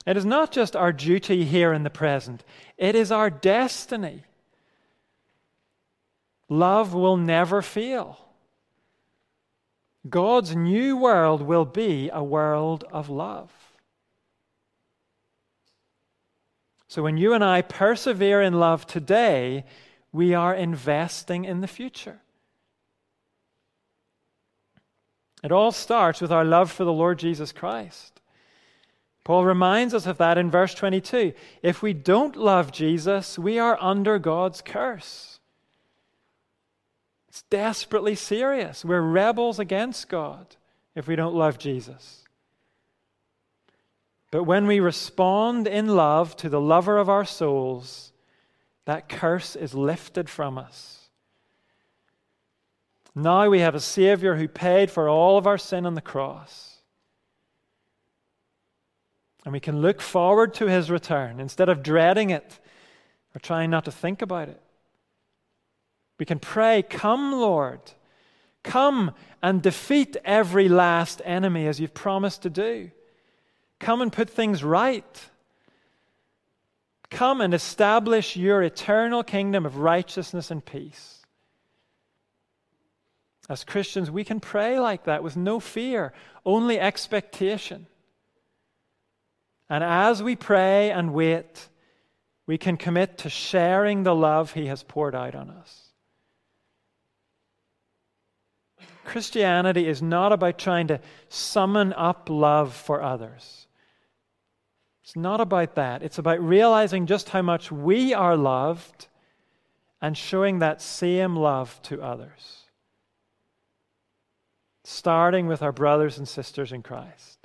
It 0.05 0.17
is 0.17 0.25
not 0.25 0.51
just 0.51 0.75
our 0.75 0.91
duty 0.91 1.45
here 1.45 1.71
in 1.71 1.83
the 1.83 1.89
present, 1.89 2.43
it 2.77 2.95
is 2.95 3.11
our 3.11 3.29
destiny. 3.29 4.23
Love 6.51 6.95
will 6.95 7.17
never 7.17 7.61
fail. 7.61 8.17
God's 10.09 10.55
new 10.55 10.97
world 10.97 11.43
will 11.43 11.65
be 11.65 12.09
a 12.11 12.23
world 12.23 12.85
of 12.91 13.07
love. 13.07 13.51
So 16.87 17.03
when 17.03 17.17
you 17.17 17.33
and 17.33 17.43
I 17.43 17.61
persevere 17.61 18.41
in 18.41 18.53
love 18.53 18.87
today, 18.87 19.65
we 20.11 20.33
are 20.33 20.53
investing 20.53 21.45
in 21.45 21.61
the 21.61 21.67
future. 21.67 22.21
It 25.43 25.51
all 25.51 25.71
starts 25.71 26.19
with 26.21 26.31
our 26.31 26.43
love 26.43 26.71
for 26.71 26.83
the 26.83 26.93
Lord 26.93 27.19
Jesus 27.19 27.51
Christ. 27.51 28.19
Paul 29.23 29.45
reminds 29.45 29.93
us 29.93 30.07
of 30.07 30.17
that 30.17 30.37
in 30.37 30.49
verse 30.49 30.73
22. 30.73 31.33
If 31.61 31.81
we 31.81 31.93
don't 31.93 32.35
love 32.35 32.71
Jesus, 32.71 33.37
we 33.37 33.59
are 33.59 33.77
under 33.79 34.17
God's 34.17 34.61
curse. 34.61 35.39
It's 37.27 37.43
desperately 37.43 38.15
serious. 38.15 38.83
We're 38.83 39.01
rebels 39.01 39.59
against 39.59 40.09
God 40.09 40.55
if 40.95 41.07
we 41.07 41.15
don't 41.15 41.35
love 41.35 41.59
Jesus. 41.59 42.23
But 44.31 44.43
when 44.43 44.67
we 44.67 44.79
respond 44.79 45.67
in 45.67 45.95
love 45.95 46.35
to 46.37 46.49
the 46.49 46.61
lover 46.61 46.97
of 46.97 47.09
our 47.09 47.25
souls, 47.25 48.08
that 48.85 49.09
curse 49.09 49.55
is 49.55 49.73
lifted 49.73 50.29
from 50.29 50.57
us. 50.57 51.09
Now 53.15 53.49
we 53.49 53.59
have 53.59 53.75
a 53.75 53.79
Savior 53.79 54.35
who 54.35 54.47
paid 54.47 54.89
for 54.89 55.09
all 55.09 55.37
of 55.37 55.47
our 55.47 55.57
sin 55.57 55.85
on 55.85 55.95
the 55.95 56.01
cross. 56.01 56.77
And 59.45 59.53
we 59.53 59.59
can 59.59 59.81
look 59.81 60.01
forward 60.01 60.53
to 60.55 60.67
his 60.67 60.91
return 60.91 61.39
instead 61.39 61.69
of 61.69 61.83
dreading 61.83 62.29
it 62.29 62.59
or 63.35 63.39
trying 63.39 63.69
not 63.69 63.85
to 63.85 63.91
think 63.91 64.21
about 64.21 64.49
it. 64.49 64.61
We 66.17 66.25
can 66.25 66.39
pray, 66.39 66.83
Come, 66.83 67.31
Lord. 67.31 67.79
Come 68.63 69.13
and 69.41 69.61
defeat 69.61 70.17
every 70.25 70.67
last 70.67 71.21
enemy 71.23 71.65
as 71.67 71.79
you've 71.79 71.93
promised 71.93 72.41
to 72.43 72.49
do. 72.49 72.91
Come 73.79 74.01
and 74.01 74.11
put 74.11 74.29
things 74.29 74.63
right. 74.63 75.29
Come 77.09 77.41
and 77.41 77.53
establish 77.53 78.35
your 78.35 78.61
eternal 78.61 79.23
kingdom 79.23 79.65
of 79.65 79.77
righteousness 79.77 80.51
and 80.51 80.63
peace. 80.63 81.19
As 83.49 83.63
Christians, 83.63 84.11
we 84.11 84.23
can 84.23 84.39
pray 84.39 84.79
like 84.79 85.05
that 85.05 85.23
with 85.23 85.35
no 85.35 85.59
fear, 85.59 86.13
only 86.45 86.79
expectation. 86.79 87.87
And 89.69 89.83
as 89.83 90.21
we 90.21 90.35
pray 90.35 90.91
and 90.91 91.13
wait, 91.13 91.69
we 92.45 92.59
can 92.59 92.77
commit 92.77 93.19
to 93.19 93.29
sharing 93.29 94.03
the 94.03 94.15
love 94.15 94.53
He 94.53 94.67
has 94.67 94.83
poured 94.83 95.15
out 95.15 95.33
on 95.33 95.49
us. 95.49 95.89
Christianity 99.03 99.87
is 99.87 100.03
not 100.03 100.31
about 100.31 100.59
trying 100.59 100.87
to 100.87 100.99
summon 101.29 101.93
up 101.93 102.29
love 102.29 102.75
for 102.75 103.01
others. 103.01 103.65
It's 105.09 105.15
not 105.15 105.41
about 105.41 105.73
that. 105.73 106.03
It's 106.03 106.19
about 106.19 106.39
realizing 106.39 107.07
just 107.07 107.29
how 107.29 107.41
much 107.41 107.71
we 107.71 108.13
are 108.13 108.37
loved 108.37 109.07
and 109.99 110.15
showing 110.15 110.59
that 110.59 110.83
same 110.83 111.35
love 111.35 111.81
to 111.83 111.99
others. 111.99 112.65
Starting 114.83 115.47
with 115.47 115.63
our 115.63 115.71
brothers 115.71 116.19
and 116.19 116.27
sisters 116.27 116.71
in 116.71 116.83
Christ. 116.83 117.39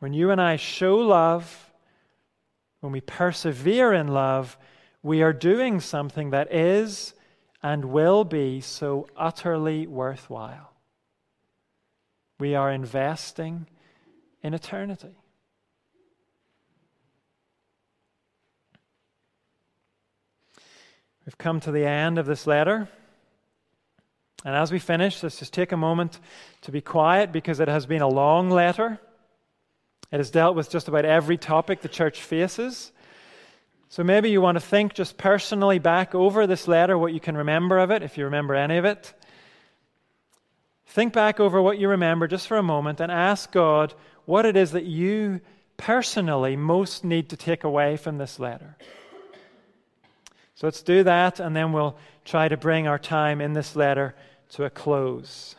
When 0.00 0.12
you 0.12 0.30
and 0.30 0.38
I 0.38 0.56
show 0.56 0.96
love, 0.96 1.72
when 2.80 2.92
we 2.92 3.00
persevere 3.00 3.94
in 3.94 4.08
love, 4.08 4.58
we 5.02 5.22
are 5.22 5.32
doing 5.32 5.80
something 5.80 6.28
that 6.32 6.52
is 6.52 7.14
and 7.62 7.86
will 7.86 8.24
be 8.24 8.60
so 8.60 9.08
utterly 9.16 9.86
worthwhile. 9.86 10.71
We 12.42 12.56
are 12.56 12.72
investing 12.72 13.68
in 14.42 14.52
eternity. 14.52 15.14
We've 21.24 21.38
come 21.38 21.60
to 21.60 21.70
the 21.70 21.86
end 21.86 22.18
of 22.18 22.26
this 22.26 22.44
letter. 22.44 22.88
And 24.44 24.56
as 24.56 24.72
we 24.72 24.80
finish, 24.80 25.22
let's 25.22 25.38
just 25.38 25.52
take 25.52 25.70
a 25.70 25.76
moment 25.76 26.18
to 26.62 26.72
be 26.72 26.80
quiet 26.80 27.30
because 27.30 27.60
it 27.60 27.68
has 27.68 27.86
been 27.86 28.02
a 28.02 28.08
long 28.08 28.50
letter. 28.50 28.98
It 30.10 30.16
has 30.16 30.32
dealt 30.32 30.56
with 30.56 30.68
just 30.68 30.88
about 30.88 31.04
every 31.04 31.38
topic 31.38 31.80
the 31.80 31.88
church 31.88 32.20
faces. 32.20 32.90
So 33.88 34.02
maybe 34.02 34.32
you 34.32 34.40
want 34.40 34.56
to 34.56 34.60
think 34.60 34.94
just 34.94 35.16
personally 35.16 35.78
back 35.78 36.12
over 36.12 36.48
this 36.48 36.66
letter, 36.66 36.98
what 36.98 37.14
you 37.14 37.20
can 37.20 37.36
remember 37.36 37.78
of 37.78 37.92
it, 37.92 38.02
if 38.02 38.18
you 38.18 38.24
remember 38.24 38.56
any 38.56 38.78
of 38.78 38.84
it. 38.84 39.14
Think 40.92 41.14
back 41.14 41.40
over 41.40 41.62
what 41.62 41.78
you 41.78 41.88
remember 41.88 42.28
just 42.28 42.46
for 42.46 42.58
a 42.58 42.62
moment 42.62 43.00
and 43.00 43.10
ask 43.10 43.50
God 43.50 43.94
what 44.26 44.44
it 44.44 44.58
is 44.58 44.72
that 44.72 44.84
you 44.84 45.40
personally 45.78 46.54
most 46.54 47.02
need 47.02 47.30
to 47.30 47.36
take 47.38 47.64
away 47.64 47.96
from 47.96 48.18
this 48.18 48.38
letter. 48.38 48.76
So 50.54 50.66
let's 50.66 50.82
do 50.82 51.02
that, 51.04 51.40
and 51.40 51.56
then 51.56 51.72
we'll 51.72 51.96
try 52.26 52.46
to 52.46 52.58
bring 52.58 52.86
our 52.86 52.98
time 52.98 53.40
in 53.40 53.54
this 53.54 53.74
letter 53.74 54.14
to 54.50 54.64
a 54.64 54.70
close. 54.70 55.56